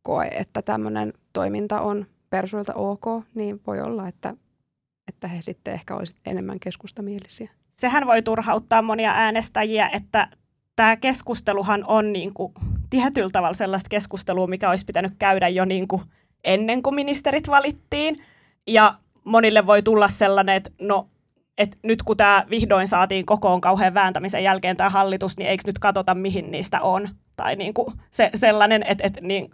[0.02, 3.06] koe, että tämmöinen toiminta on persuilta ok,
[3.36, 4.34] niin voi olla, että,
[5.08, 7.50] että he sitten ehkä olisivat enemmän keskustamielisiä.
[7.72, 10.28] Sehän voi turhauttaa monia äänestäjiä, että
[10.76, 12.54] tämä keskusteluhan on niin kuin
[12.90, 16.02] tietyllä tavalla sellaista keskustelua, mikä olisi pitänyt käydä jo niin kuin
[16.44, 18.18] ennen kuin ministerit valittiin.
[18.68, 21.10] Ja monille voi tulla sellainen, että no,
[21.58, 25.80] että nyt kun tämä vihdoin saatiin kokoon kauhean vääntämisen jälkeen tämä hallitus, niin eikö nyt
[25.80, 27.10] katsota, mihin niistä on?
[27.36, 29.52] Tai niin kuin se, sellainen, että, että niin,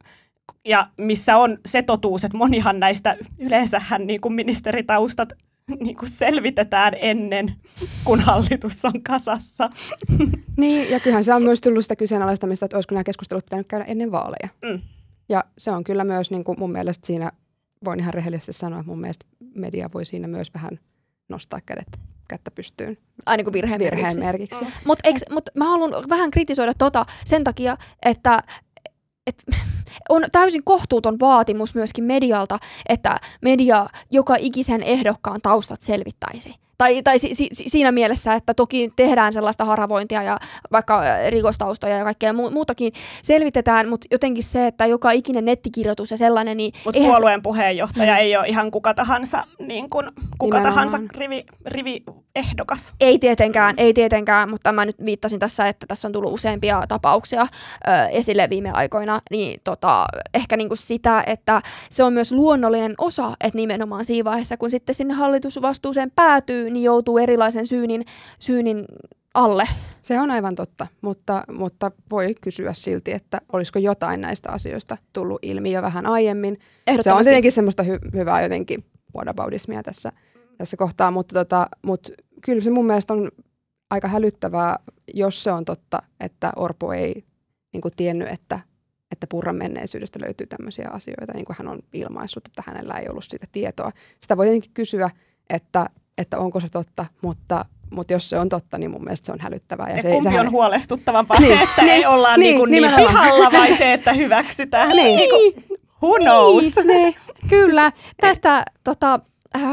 [0.66, 5.34] ja missä on se totuus, että monihan näistä yleensähän niin kuin ministeritaustat
[5.80, 7.56] niin kuin selvitetään ennen,
[8.04, 9.70] kun hallitus on kasassa.
[10.58, 13.86] Niin, ja kyllähän se on myös tullut sitä kyseenalaistamista, että olisiko nämä keskustelut pitänyt käydä
[13.86, 14.50] ennen vaaleja.
[14.62, 14.82] Mm.
[15.30, 17.32] Ja se on kyllä myös niin kuin mun mielestä siinä,
[17.86, 19.26] voin ihan rehellisesti sanoa, että mun mielestä
[19.56, 20.80] media voi siinä myös vähän
[21.30, 24.66] nostaa kädet, kättä pystyyn Aina kuin virheen, virheen merkiksi.
[24.86, 28.44] Mutta mut mä haluan vähän kritisoida tota sen takia, että
[29.28, 29.44] et,
[30.10, 32.60] on täysin kohtuuton vaatimus myöskin medialta,
[32.90, 36.56] että media joka ikisen ehdokkaan taustat selvittäisi.
[36.80, 40.38] Tai, tai si, si, siinä mielessä, että toki tehdään sellaista haravointia ja
[40.72, 46.58] vaikka rikostaustoja ja kaikkea muutakin selvitetään, mutta jotenkin se, että joka ikinen nettikirjoitus ja sellainen,
[46.58, 46.74] niin...
[46.86, 47.44] Mutta puolueen se...
[47.44, 50.90] puheenjohtaja ei ole ihan kuka tahansa, niin kun, kuka Nimenomaan.
[50.90, 52.04] tahansa rivi, rivi
[52.36, 52.94] ehdokas.
[53.00, 57.42] Ei tietenkään, ei tietenkään, mutta mä nyt viittasin tässä, että tässä on tullut useampia tapauksia
[57.42, 57.48] ö,
[58.12, 63.58] esille viime aikoina, niin tota, ehkä niinku sitä, että se on myös luonnollinen osa, että
[63.58, 68.06] nimenomaan siinä vaiheessa, kun sitten sinne hallitusvastuuseen päätyy, niin joutuu erilaisen syynin,
[68.40, 68.86] syynin
[69.34, 69.64] alle.
[70.02, 75.40] Se on aivan totta, mutta, mutta voi kysyä silti, että olisiko jotain näistä asioista tullut
[75.42, 76.60] ilmi jo vähän aiemmin.
[77.02, 78.84] Se on tietenkin semmoista hy- hyvää jotenkin
[79.16, 80.12] whataboutismia tässä,
[80.58, 83.32] tässä kohtaa, mutta, tota, mutta kyllä se mun mielestä on
[83.90, 84.80] aika hälyttävää,
[85.14, 87.24] jos se on totta, että Orpo ei
[87.74, 88.60] niin kuin tiennyt, että,
[89.12, 93.26] että Purran menneisyydestä löytyy tämmöisiä asioita, niin kuin hän on ilmaissut, että hänellä ei ollut
[93.28, 93.92] siitä tietoa.
[94.22, 95.10] Sitä voi tietenkin kysyä,
[95.50, 95.86] että
[96.20, 99.40] että onko se totta, mutta, mutta jos se on totta, niin mun mielestä se on
[99.40, 99.90] hälyttävää.
[99.90, 100.46] Ja, ja se, kumpi sehän...
[100.46, 104.14] on huolestuttavaa, niin, se, että niin, ei olla niin, niin, niin pihalla vai se, että
[104.14, 104.90] hyväksytään?
[104.90, 105.18] Niin.
[105.18, 106.76] niin kuin, who knows?
[106.76, 107.16] Niin, niin,
[107.50, 107.92] kyllä.
[108.22, 109.20] Tästä tota,
[109.56, 109.64] äh,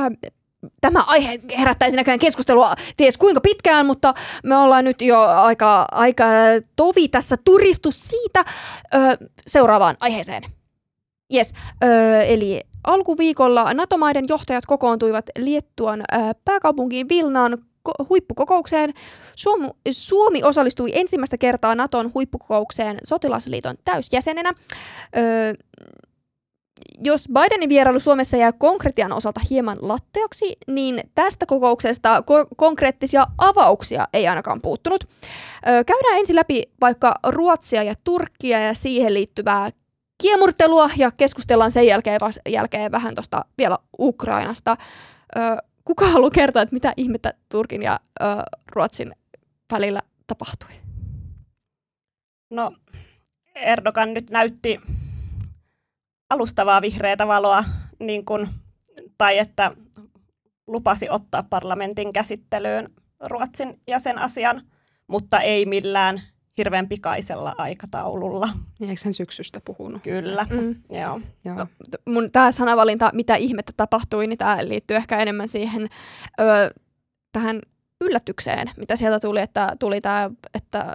[0.81, 4.15] tämä aihe herättäisi näköjään keskustelua ties kuinka pitkään, mutta
[4.45, 6.25] me ollaan nyt jo aika, aika
[6.77, 8.45] tovi tässä turistu siitä
[8.95, 10.43] ö, seuraavaan aiheeseen.
[11.35, 11.55] Yes,
[11.85, 16.05] ö, eli alkuviikolla NATO-maiden johtajat kokoontuivat Liettuan ö,
[16.45, 17.59] pääkaupunkiin Vilnaan
[18.09, 18.95] huippukokoukseen.
[19.35, 24.53] Suomi, Suomi osallistui ensimmäistä kertaa Naton huippukokoukseen sotilasliiton täysjäsenenä.
[25.17, 25.55] Ö,
[27.05, 34.09] jos Bidenin vierailu Suomessa jää konkretian osalta hieman latteoksi, niin tästä kokouksesta ko- konkreettisia avauksia
[34.13, 35.05] ei ainakaan puuttunut.
[35.05, 39.71] Ö, käydään ensin läpi vaikka Ruotsia ja Turkkia ja siihen liittyvää
[40.23, 44.77] kiemurtelua ja keskustellaan sen jälkeen, jälkeen vähän tuosta vielä Ukrainasta.
[45.37, 45.41] Ö,
[45.85, 48.25] kuka haluaa kertoa, että mitä ihmettä Turkin ja ö,
[48.73, 49.13] Ruotsin
[49.73, 50.71] välillä tapahtui?
[52.51, 52.73] No,
[53.55, 54.81] Erdogan nyt näytti
[56.31, 57.65] alustavaa vihreätä valoa,
[58.01, 58.49] niin kun,
[59.19, 59.73] tai että
[60.67, 64.63] lupasi ottaa parlamentin käsittelyyn Ruotsin jäsenasian,
[65.07, 66.23] mutta ei millään
[66.59, 68.49] hirveän pikaisella aikataululla.
[68.79, 70.03] Niin, eikö hän syksystä puhunut?
[70.03, 70.77] Kyllä, mm.
[70.91, 71.21] joo.
[71.45, 71.67] joo.
[72.07, 75.89] Mun tämä sanavalinta, mitä ihmettä tapahtui, niin tämä liittyy ehkä enemmän siihen
[76.41, 76.45] ö,
[77.33, 77.61] tähän
[78.01, 80.93] yllätykseen, mitä sieltä tuli, että tuli tämä, että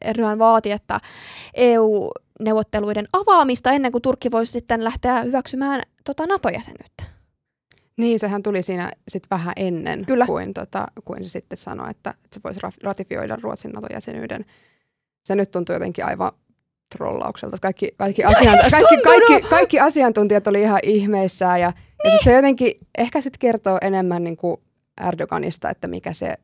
[0.00, 1.00] Erdogan vaati, että
[2.40, 7.04] EU-neuvotteluiden avaamista ennen kuin Turkki voisi sitten lähteä hyväksymään tota NATO-jäsenyyttä.
[7.96, 10.26] Niin, sehän tuli siinä sit vähän ennen Kyllä.
[10.26, 14.44] Kuin, tota, kuin se sitten sanoi, että, että se voisi ratifioida Ruotsin NATO-jäsenyyden.
[15.24, 16.32] Se nyt tuntuu jotenkin aivan
[16.96, 17.56] trollaukselta.
[17.60, 21.76] Kaikki, kaikki, asiant- kaikki, kaikki, kaikki asiantuntijat oli ihan ihmeissään ja, niin.
[22.04, 24.56] ja sit se jotenkin ehkä sitten kertoo enemmän niin kuin
[25.06, 26.34] Erdoganista, että mikä se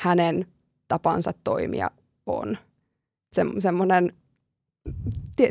[0.00, 0.46] hänen
[0.88, 1.90] tapansa toimia
[2.26, 2.58] on.
[3.32, 4.12] Se, semmoinen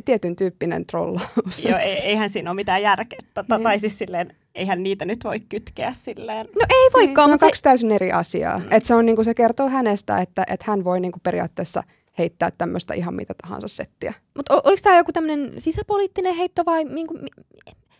[0.05, 1.63] tietyn tyyppinen trollaus.
[1.63, 3.19] Joo, eihän siinä ole mitään järkeä.
[3.33, 3.63] Tota, niin.
[3.63, 6.45] Tai siis silleen, eihän niitä nyt voi kytkeä silleen.
[6.55, 7.29] No ei voikaan.
[7.29, 7.63] Niin, no, kaksi se...
[7.63, 8.59] täysin eri asiaa.
[8.59, 8.67] Mm.
[8.71, 11.83] Et se, on, niinku, se kertoo hänestä, että et hän voi niinku, periaatteessa
[12.17, 14.13] heittää tämmöistä ihan mitä tahansa settiä.
[14.35, 16.83] Mutta oliko tämä joku tämmöinen sisäpoliittinen heitto vai...
[16.83, 17.19] Niinku,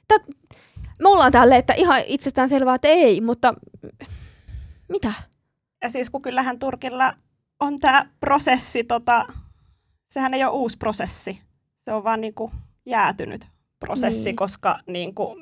[0.08, 0.18] tää,
[1.00, 3.54] me ollaan tälle, että ihan itsestään selvää, että ei, mutta
[4.90, 5.14] mitä?
[5.84, 7.14] Ja siis kun kyllähän Turkilla
[7.60, 9.26] on tämä prosessi, tota,
[10.10, 11.42] sehän ei ole uusi prosessi.
[11.78, 12.52] Se on vaan niinku
[12.86, 13.48] jäätynyt
[13.80, 14.36] prosessi, niin.
[14.36, 15.36] koska niinku,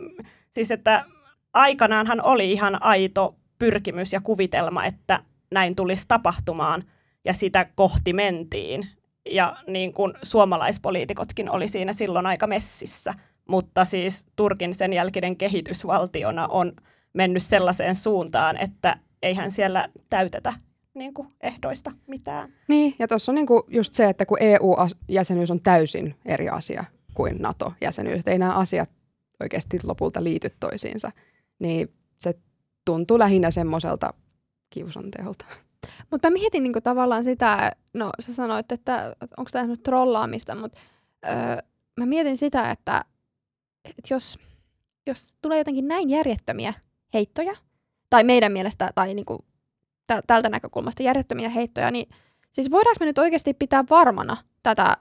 [0.50, 1.06] siis että
[1.54, 6.84] aikanaanhan oli ihan aito pyrkimys ja kuvitelma, että näin tulisi tapahtumaan
[7.26, 8.88] ja sitä kohti mentiin.
[9.30, 13.14] Ja niin kuin suomalaispoliitikotkin oli siinä silloin aika messissä,
[13.48, 16.74] mutta siis Turkin sen jälkinen kehitysvaltiona on
[17.14, 20.54] mennyt sellaiseen suuntaan, että eihän siellä täytetä
[20.98, 22.54] niin kuin ehdoista mitään.
[22.68, 26.84] Niin, ja tuossa on niin kuin just se, että kun EU-jäsenyys on täysin eri asia
[27.14, 28.90] kuin NATO-jäsenyys, että ei nämä asiat
[29.42, 31.12] oikeasti lopulta liity toisiinsa,
[31.60, 32.34] niin se
[32.86, 34.14] tuntuu lähinnä semmoiselta
[34.70, 35.46] kiusanteolta.
[36.12, 40.80] Mutta mä mietin niinku tavallaan sitä, no sä sanoit, että onko tämä trollaamista, mutta
[41.26, 41.58] öö,
[41.98, 43.06] mä mietin sitä, että,
[43.86, 44.40] että jos,
[45.08, 46.74] jos tulee jotenkin näin järjettömiä
[47.14, 47.56] heittoja,
[48.10, 49.26] tai meidän mielestä, tai niin
[50.08, 52.10] kuin tältä näkökulmasta järjettömiä heittoja, niin
[52.52, 54.98] siis voidaanko me nyt oikeasti pitää varmana tätä,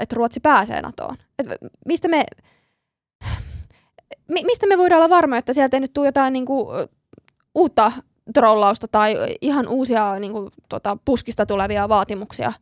[0.00, 1.16] että Ruotsi pääsee NATOon?
[1.38, 1.46] Et
[1.86, 2.24] mistä me,
[4.28, 6.68] mistä me voidaan olla varmoja, että sieltä ei nyt tule jotain niin kuin,
[7.54, 7.92] uutta
[8.34, 12.52] trollausta tai ihan uusia niin kuin, tota, puskista tulevia vaatimuksia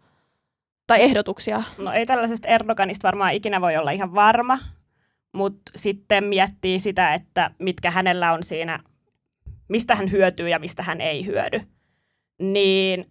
[0.87, 1.63] tai ehdotuksia?
[1.79, 4.59] No ei tällaisesta Erdoganista varmaan ikinä voi olla ihan varma,
[5.33, 8.81] mutta sitten miettii sitä, että mitkä hänellä on siinä,
[9.69, 11.61] mistä hän hyötyy ja mistä hän ei hyödy.
[12.39, 13.11] Niin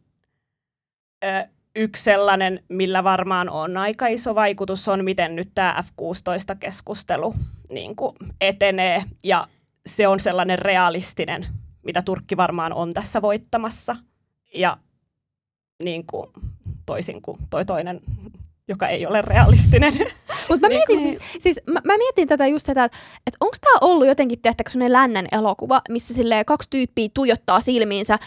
[1.26, 7.36] ö, yksi sellainen, millä varmaan on aika iso vaikutus, on miten nyt tämä F-16-keskustelu
[7.72, 7.96] niin
[8.42, 9.04] etenee.
[9.24, 9.48] Ja
[9.86, 11.48] se on sellainen realistinen,
[11.84, 13.96] mitä Turkki varmaan on tässä voittamassa.
[14.54, 14.78] Ja
[15.84, 16.30] niin kuin,
[16.86, 18.02] toisin kuin toi toinen
[18.68, 19.94] joka ei ole realistinen.
[20.50, 22.98] Mutta mä, niin mietin, siis, siis, mä, mä mietin tätä just sitä, että,
[23.28, 28.18] että onko tämä ollut jotenkin tehtäkö sellainen lännen elokuva, missä sille kaksi tyyppiä tuijottaa silmiinsä,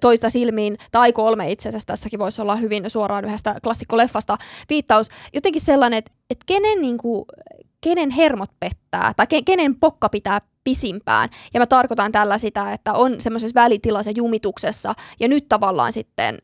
[0.00, 4.38] toista silmiin, tai kolme itse asiassa, tässäkin voisi olla hyvin suoraan yhdestä klassikkoleffasta
[4.68, 5.08] viittaus.
[5.34, 7.24] Jotenkin sellainen, että, että kenen, niin kuin,
[7.80, 11.28] kenen hermot pettää, tai kenen pokka pitää pisimpään.
[11.54, 16.38] Ja mä tarkoitan tällä sitä, että on semmoisessa välitilassa jumituksessa, ja nyt tavallaan sitten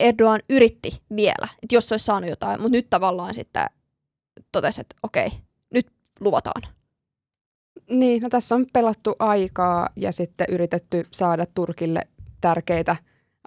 [0.00, 3.66] Erdogan yritti vielä, että jos se olisi saanut jotain, mutta nyt tavallaan sitten
[4.52, 5.28] totesi, että okei,
[5.70, 5.86] nyt
[6.20, 6.62] luvataan.
[7.90, 12.00] Niin, no tässä on pelattu aikaa ja sitten yritetty saada Turkille
[12.40, 12.96] tärkeitä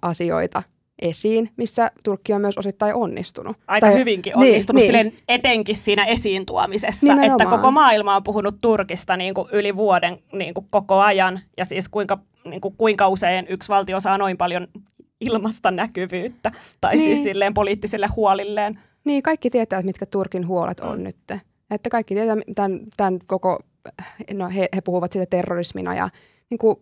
[0.02, 0.64] asioita
[1.02, 3.58] esiin, missä Turkki on myös osittain onnistunut.
[3.68, 5.18] Aika tai, hyvinkin niin, onnistunut, niin, niin.
[5.28, 7.42] etenkin siinä esiin tuomisessa, Nimenomaan.
[7.42, 11.66] että koko maailma on puhunut Turkista niin kuin yli vuoden niin kuin koko ajan, ja
[11.66, 14.68] siis kuinka, niin kuin, kuinka usein yksi valtio saa noin paljon
[15.22, 16.52] ilmasta näkyvyyttä
[16.82, 17.18] tai siis niin.
[17.18, 18.80] siis silleen poliittisille huolilleen.
[19.06, 21.04] Niin, kaikki tietää, mitkä Turkin huolet on mm.
[21.04, 21.18] nyt.
[21.72, 23.60] Että kaikki tietää tämän, tämän koko,
[24.34, 26.10] no he, he puhuvat siitä terrorismina ja
[26.50, 26.76] niin kuin,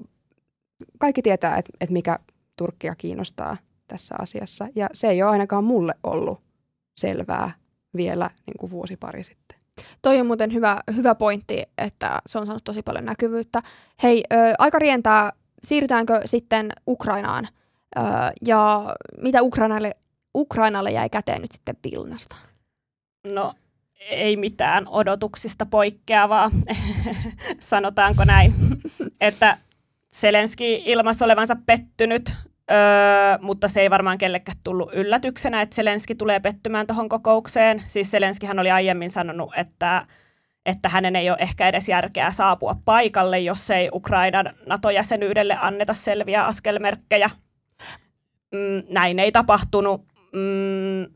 [0.99, 2.19] kaikki tietää, että, että mikä
[2.55, 3.57] Turkkia kiinnostaa
[3.87, 4.67] tässä asiassa.
[4.75, 6.41] Ja se ei ole ainakaan mulle ollut
[6.97, 7.51] selvää
[7.97, 9.57] vielä niin kuin vuosi pari sitten.
[10.01, 13.61] Toi on muuten hyvä, hyvä pointti, että se on saanut tosi paljon näkyvyyttä.
[14.03, 15.31] Hei, ö, aika rientää.
[15.63, 17.47] Siirrytäänkö sitten Ukrainaan?
[17.97, 18.03] Öö,
[18.45, 19.95] ja mitä Ukrainalle,
[20.35, 22.35] Ukrainalle jäi käteen nyt sitten Vilnasta?
[23.27, 23.53] No
[24.09, 26.51] ei mitään odotuksista poikkeavaa,
[27.59, 28.53] sanotaanko näin.
[29.21, 29.57] että
[30.11, 32.29] Selenski ilmasi olevansa pettynyt,
[32.71, 32.77] öö,
[33.41, 37.83] mutta se ei varmaan kellekään tullut yllätyksenä, että Selenski tulee pettymään tuohon kokoukseen.
[37.87, 40.07] Siis Selenskihän oli aiemmin sanonut, että
[40.65, 46.45] että hänen ei ole ehkä edes järkeä saapua paikalle, jos ei Ukrainan NATO-jäsenyydelle anneta selviä
[46.45, 47.29] askelmerkkejä
[48.51, 50.01] mm, näin ei tapahtunut.
[50.33, 51.13] Mm,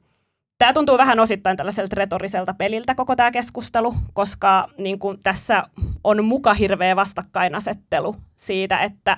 [0.58, 5.64] tämä tuntuu vähän osittain tällaiselta retoriselta peliltä koko tämä keskustelu, koska niin kuin tässä
[6.04, 9.16] on muka hirveä vastakkainasettelu siitä, että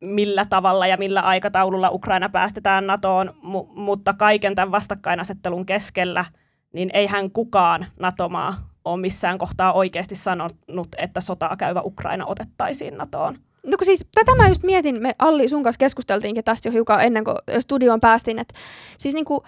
[0.00, 6.24] millä tavalla ja millä aikataululla Ukraina päästetään NATOon, mu- mutta kaiken tämän vastakkainasettelun keskellä,
[6.72, 13.38] niin eihän kukaan NATO-maa ole missään kohtaa oikeasti sanonut, että sotaa käyvä Ukraina otettaisiin NATOon.
[13.64, 17.04] No kun siis tätä mä just mietin, me Alli sun kanssa keskusteltiinkin tästä jo hiukan
[17.04, 18.54] ennen kuin studioon päästiin, että
[18.98, 19.40] siis niin kuin,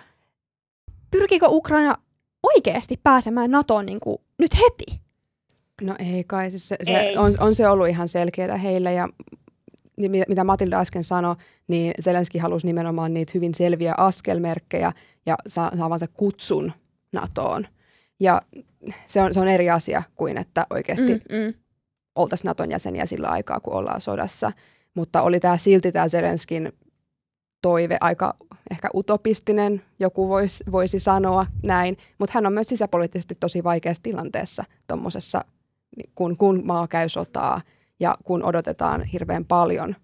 [1.11, 1.95] pyrkikö Ukraina
[2.43, 5.01] oikeasti pääsemään NATOon niin kuin, nyt heti?
[5.83, 7.17] No ei kai, siis se, se ei.
[7.17, 9.09] On, on se ollut ihan selkeää heille ja
[9.97, 11.37] niin mitä Matilda äsken sanoi,
[11.69, 14.93] niin Zelenski halusi nimenomaan niitä hyvin selviä askelmerkkejä
[15.27, 16.73] ja saavansa kutsun
[17.12, 17.67] NATOon.
[18.21, 18.43] Ja
[19.07, 21.55] se on, se on eri asia kuin, että oikeasti mm, mm
[22.17, 24.53] oltaisiin Naton jäseniä sillä aikaa, kun ollaan sodassa.
[24.95, 26.73] Mutta oli tämä silti tämä Zelenskin
[27.62, 28.35] toive aika
[28.71, 34.64] ehkä utopistinen, joku voisi, voisi sanoa näin, mutta hän on myös sisäpoliittisesti tosi vaikeassa tilanteessa
[34.87, 35.45] tuommoisessa,
[36.14, 37.61] kun, kun maa käy sotaa
[38.01, 39.95] ja kun odotetaan hirveän paljon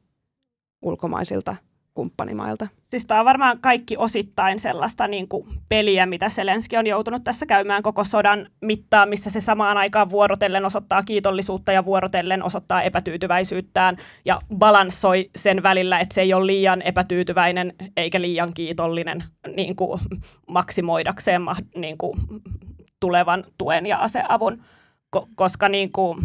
[0.82, 1.56] ulkomaisilta
[1.94, 2.68] kumppanimailta.
[2.82, 7.46] Siis tämä on varmaan kaikki osittain sellaista niin kuin peliä, mitä Selenski on joutunut tässä
[7.46, 13.96] käymään koko sodan mittaan, missä se samaan aikaan vuorotellen osoittaa kiitollisuutta ja vuorotellen osoittaa epätyytyväisyyttään
[14.24, 19.24] ja balanssoi sen välillä, että se ei ole liian epätyytyväinen eikä liian kiitollinen
[19.56, 20.00] niin kuin
[20.48, 21.42] maksimoidakseen
[21.74, 22.18] niin kuin
[23.00, 24.64] tulevan tuen ja aseavun,
[25.34, 26.18] koska niin kuin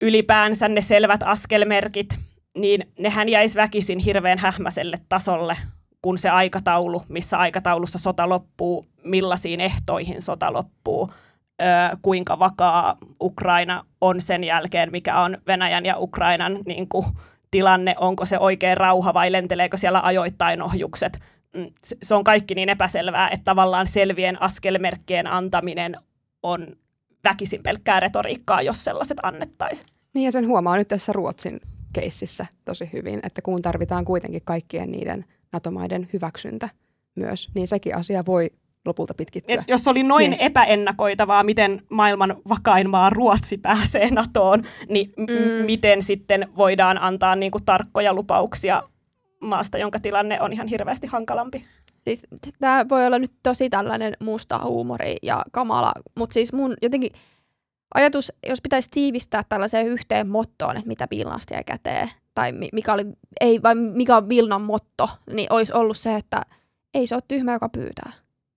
[0.00, 2.18] ylipäänsä ne selvät askelmerkit–
[2.58, 5.56] niin nehän jäisi väkisin hirveän hähmäselle tasolle,
[6.02, 11.10] kun se aikataulu, missä aikataulussa sota loppuu, millaisiin ehtoihin sota loppuu,
[12.02, 17.06] kuinka vakaa Ukraina on sen jälkeen, mikä on Venäjän ja Ukrainan niin kuin,
[17.50, 21.20] tilanne, onko se oikein rauha vai lenteleekö siellä ajoittain ohjukset.
[21.54, 21.66] Mm,
[22.02, 25.96] se on kaikki niin epäselvää, että tavallaan selvien askelmerkkien antaminen
[26.42, 26.66] on
[27.24, 29.88] väkisin pelkkää retoriikkaa, jos sellaiset annettaisiin.
[30.14, 31.60] Niin ja sen huomaa nyt tässä Ruotsin
[31.92, 36.68] keississä tosi hyvin, että kun tarvitaan kuitenkin kaikkien niiden NATO-maiden hyväksyntä
[37.14, 38.50] myös, niin sekin asia voi
[38.86, 39.54] lopulta pitkittyä.
[39.54, 40.40] Et jos oli noin Niin.
[40.40, 45.64] epäennakoitavaa, miten maailman vakain maa Ruotsi pääsee NATOon, niin m- Mm.
[45.66, 48.82] miten sitten voidaan antaa niinku tarkkoja lupauksia
[49.40, 51.64] maasta, jonka tilanne on ihan hirveästi hankalampi?
[52.04, 52.26] Siis,
[52.58, 57.10] tämä voi olla nyt tosi tällainen musta huumori ja kamala, mutta siis mun jotenkin
[57.94, 62.92] ajatus, jos pitäisi tiivistää tällaiseen yhteen mottoon, että mitä Vilnasta jäi käteen, tai mi- mikä,
[62.92, 63.06] oli,
[63.40, 66.42] ei, vai mikä on Vilnan motto, niin olisi ollut se, että
[66.94, 68.12] ei se ole tyhmä, joka pyytää.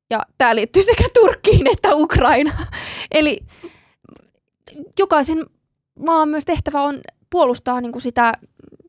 [0.10, 2.68] Ja tämä liittyy sekä Turkkiin että Ukrainaan.
[3.12, 3.40] Eli
[5.00, 5.46] jokaisen
[6.00, 8.32] maan myös tehtävä on puolustaa niin kuin sitä,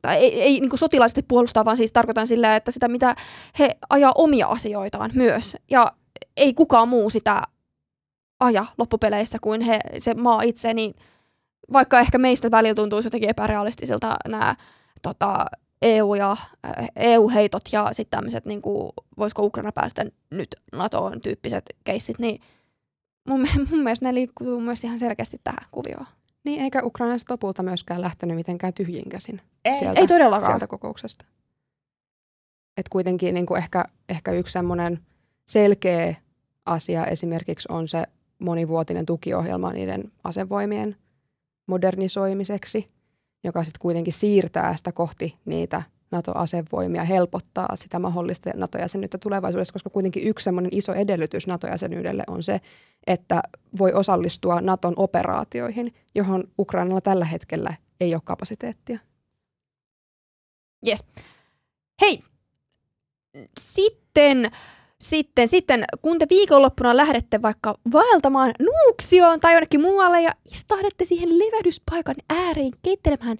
[0.02, 3.16] tai ei, ei niin kuin sotilaisesti puolustaa, vaan siis tarkoitan sillä, että sitä mitä
[3.58, 5.56] he ajaa omia asioitaan myös.
[5.70, 5.92] Ja
[6.36, 7.42] ei kukaan muu sitä
[8.42, 10.94] aja loppupeleissä kuin he, se maa itse, niin
[11.72, 14.56] vaikka ehkä meistä välillä tuntuisi jotenkin epärealistisilta nämä
[15.02, 15.46] tota,
[15.82, 21.64] EU- ja äh, EU-heitot ja sitten tämmöiset, niin kuin, voisiko Ukraina päästä nyt NATOon tyyppiset
[21.84, 22.40] keissit, niin
[23.28, 26.06] mun, mun mielestä ne liikkuu myös ihan selkeästi tähän kuvioon.
[26.44, 29.74] Niin eikä Ukrainasta lopulta myöskään lähtenyt mitenkään tyhjin käsin Ei.
[29.74, 30.52] sieltä, Ei todellakaan.
[30.52, 31.24] sieltä kokouksesta.
[32.76, 34.98] Et kuitenkin niin kuin ehkä, ehkä yksi semmoinen
[35.46, 36.14] selkeä
[36.66, 38.04] asia esimerkiksi on se
[38.42, 40.96] monivuotinen tukiohjelma niiden asevoimien
[41.66, 42.90] modernisoimiseksi,
[43.44, 50.28] joka sitten kuitenkin siirtää sitä kohti niitä NATO-asevoimia, helpottaa sitä mahdollista NATO-jäsenyyttä tulevaisuudessa, koska kuitenkin
[50.28, 52.60] yksi semmoinen iso edellytys NATO-jäsenyydelle on se,
[53.06, 53.42] että
[53.78, 58.98] voi osallistua Naton operaatioihin, johon Ukrainalla tällä hetkellä ei ole kapasiteettia.
[60.86, 61.04] Yes.
[62.00, 62.22] Hei,
[63.60, 64.50] sitten,
[65.02, 71.38] sitten, sitten, kun te viikonloppuna lähdette vaikka vaeltamaan Nuuksioon tai jonnekin muualle ja istahdette siihen
[71.38, 73.38] levähdyspaikan ääreen keittelemään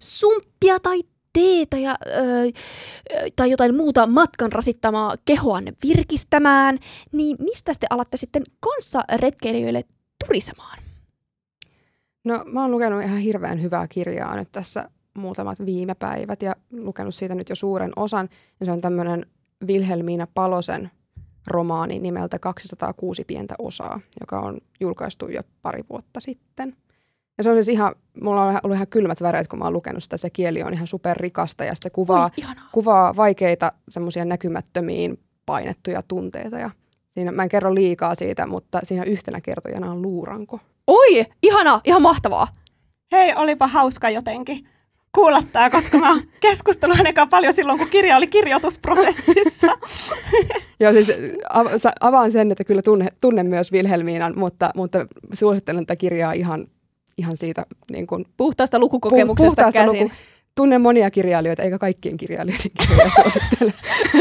[0.00, 1.00] sumppia tai
[1.32, 2.44] teetä ja, öö,
[3.36, 6.78] tai jotain muuta matkan rasittamaa kehoanne virkistämään,
[7.12, 9.84] niin mistä te alatte sitten kanssa retkeilijöille
[10.26, 10.78] turisemaan?
[12.24, 17.14] No mä oon lukenut ihan hirveän hyvää kirjaa nyt tässä muutamat viime päivät ja lukenut
[17.14, 18.28] siitä nyt jo suuren osan.
[18.60, 19.26] Ja se on tämmöinen
[19.66, 20.90] Wilhelmiina Palosen
[21.46, 26.76] romaani nimeltä 206 pientä osaa, joka on julkaistu jo pari vuotta sitten.
[27.38, 30.02] Ja se on siis ihan, mulla on ollut ihan kylmät väreet, kun mä oon lukenut
[30.02, 30.16] sitä.
[30.16, 36.58] Se kieli on ihan superrikasta ja se kuvaa, Oi, kuvaa vaikeita semmoisia näkymättömiin painettuja tunteita.
[36.58, 36.70] Ja
[37.10, 40.60] siinä, mä en kerro liikaa siitä, mutta siinä yhtenä kertojana on luuranko.
[40.86, 42.48] Oi, ihanaa, ihan mahtavaa.
[43.12, 44.68] Hei, olipa hauska jotenkin
[45.14, 46.14] kuulla tää, koska mä
[46.96, 49.66] hänen kanssaan paljon silloin, kun kirja oli kirjoitusprosessissa.
[50.80, 51.12] Joo, siis
[52.00, 56.66] avaan sen, että kyllä tunne, tunnen myös Wilhelmiinan, mutta, mutta suosittelen tätä kirjaa ihan,
[57.18, 60.04] ihan siitä niin kuin, Puhtaasta lukukokemuksesta puhtaasta käsin.
[60.04, 60.14] luku-
[60.54, 63.72] Tunnen monia kirjailijoita, eikä kaikkien kirjailijoiden kirjoja suosittele.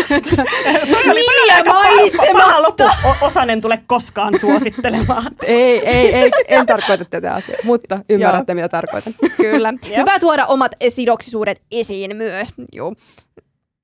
[1.16, 2.92] Nimiä mainitsematta.
[3.22, 5.36] Osanen tule koskaan suosittelemaan.
[5.48, 9.14] ei, ei, ei, en tarkoita tätä asiaa, mutta ymmärrätte, mitä tarkoitan.
[9.38, 9.74] Kyllä.
[9.90, 9.98] Joo.
[9.98, 12.54] Hyvä tuoda omat sidoksisuudet esiin myös.
[12.74, 12.94] Joo.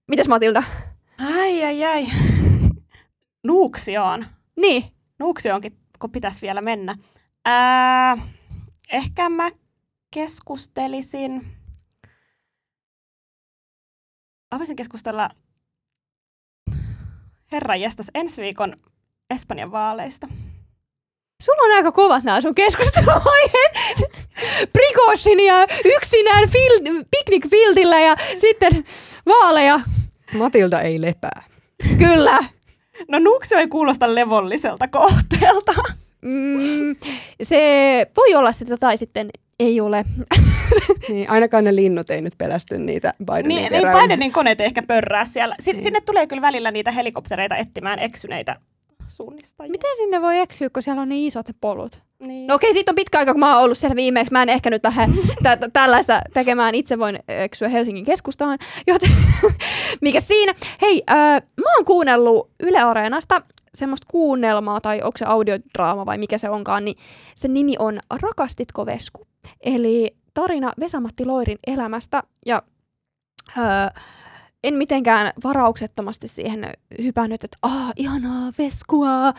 [0.08, 0.64] Mitäs Matilda?
[1.36, 2.08] Ai, ai, ai.
[3.43, 4.26] Nuuksioon.
[4.56, 4.84] Niin.
[5.20, 6.95] Nuuksioonkin, kun pitäisi vielä mennä.
[7.45, 8.18] Ää,
[8.91, 9.52] ehkä mä
[10.14, 11.57] keskustelisin...
[14.52, 15.30] Mä voisin keskustella
[17.52, 18.74] herra jestas ensi viikon
[19.30, 20.28] Espanjan vaaleista.
[21.43, 23.72] Sulla on aika kovat nämä sun keskusteluaiheet.
[24.74, 28.86] Prigozhin ja yksinään fil- piknikfiltillä ja sitten
[29.26, 29.80] vaaleja.
[30.38, 31.43] Matilda ei lepää.
[31.98, 32.39] Kyllä.
[33.08, 35.74] No Nuuksio ei kuulosta levolliselta kohteelta.
[36.22, 36.60] Mm,
[37.44, 37.58] se
[38.18, 39.30] voi olla sitä tai sitten
[39.60, 40.06] ei ole.
[41.10, 43.88] Niin, ainakaan ne linnut ei nyt pelästy niitä Bidenin Niin, niin.
[44.04, 45.56] Bidenin koneet ei ehkä pörrää siellä.
[45.60, 45.84] Si- Niin.
[45.84, 48.56] Sinne tulee kyllä välillä niitä helikoptereita etsimään eksyneitä
[49.08, 49.72] suunnistajia.
[49.72, 52.00] Miten sinne voi eksyä, kun siellä on niin isot ne polut?
[52.20, 52.48] Niin.
[52.48, 54.32] No okei, siitä on pitkä aika, kun mä oon ollut siellä viimeksi.
[54.32, 55.14] Mä en ehkä nyt lähde
[55.44, 56.76] tä- tällaista tekemään.
[56.76, 58.60] Itse voin eksyä Helsingin keskustaan.
[58.88, 59.10] Joten
[60.02, 60.54] mikä siinä?
[60.82, 61.16] Hei, äh,
[61.62, 63.42] mä oon kuunnellut Yle Areenasta
[63.78, 66.97] semmoista kuunnelmaa, tai onko se audiodraama vai mikä se onkaan, niin
[67.36, 69.28] sen nimi on Rakastitko Vesku?
[69.61, 72.23] Eli tarina Vesamatti Loirin elämästä.
[72.45, 72.63] Ja
[73.57, 73.91] äh,
[74.63, 76.69] en mitenkään varauksettomasti siihen
[77.03, 79.34] hypännyt, että ah, ihanaa Veskua,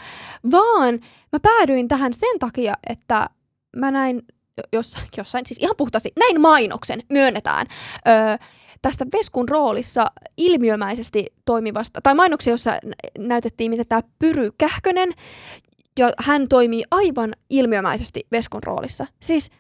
[0.51, 1.01] vaan
[1.33, 3.31] mä päädyin tähän sen takia, että
[3.77, 4.23] mä näin
[4.73, 7.67] jossain, jossain siis ihan puhtaasti, näin mainoksen, myönnetään,
[8.09, 8.37] öö,
[8.83, 10.07] tästä Veskun roolissa
[10.37, 12.81] ilmiömäisesti toimivasta, tai mainoksia, jossa nä-
[13.19, 15.13] näytettiin, miten tämä Pyry Kähkönen,
[15.99, 19.07] ja hän toimii aivan ilmiömäisesti Veskun roolissa.
[19.23, 19.51] Siis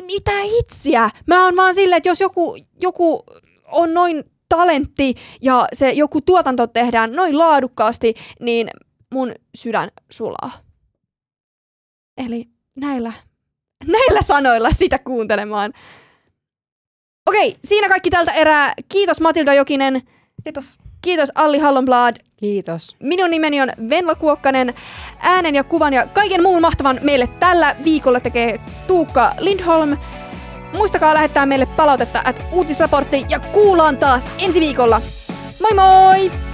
[0.00, 1.10] mitä hitsiä?
[1.26, 3.24] Mä oon vaan silleen, että jos joku, joku
[3.66, 8.70] on noin talentti ja se joku tuotanto tehdään noin laadukkaasti, niin
[9.12, 10.50] mun sydän sulaa.
[12.26, 13.12] Eli näillä,
[13.86, 15.72] näillä sanoilla sitä kuuntelemaan.
[17.26, 18.72] Okei, siinä kaikki tältä erää.
[18.88, 20.02] Kiitos Matilda Jokinen.
[20.44, 20.78] Kiitos.
[21.02, 22.16] Kiitos Alli Hallonblad.
[22.36, 22.96] Kiitos.
[23.02, 24.74] Minun nimeni on Venla Kuokkanen.
[25.20, 29.96] Äänen ja kuvan ja kaiken muun mahtavan meille tällä viikolla tekee Tuukka Lindholm.
[30.72, 35.00] Muistakaa lähettää meille palautetta at uutisraportti ja kuullaan taas ensi viikolla.
[35.60, 36.51] Moi moi!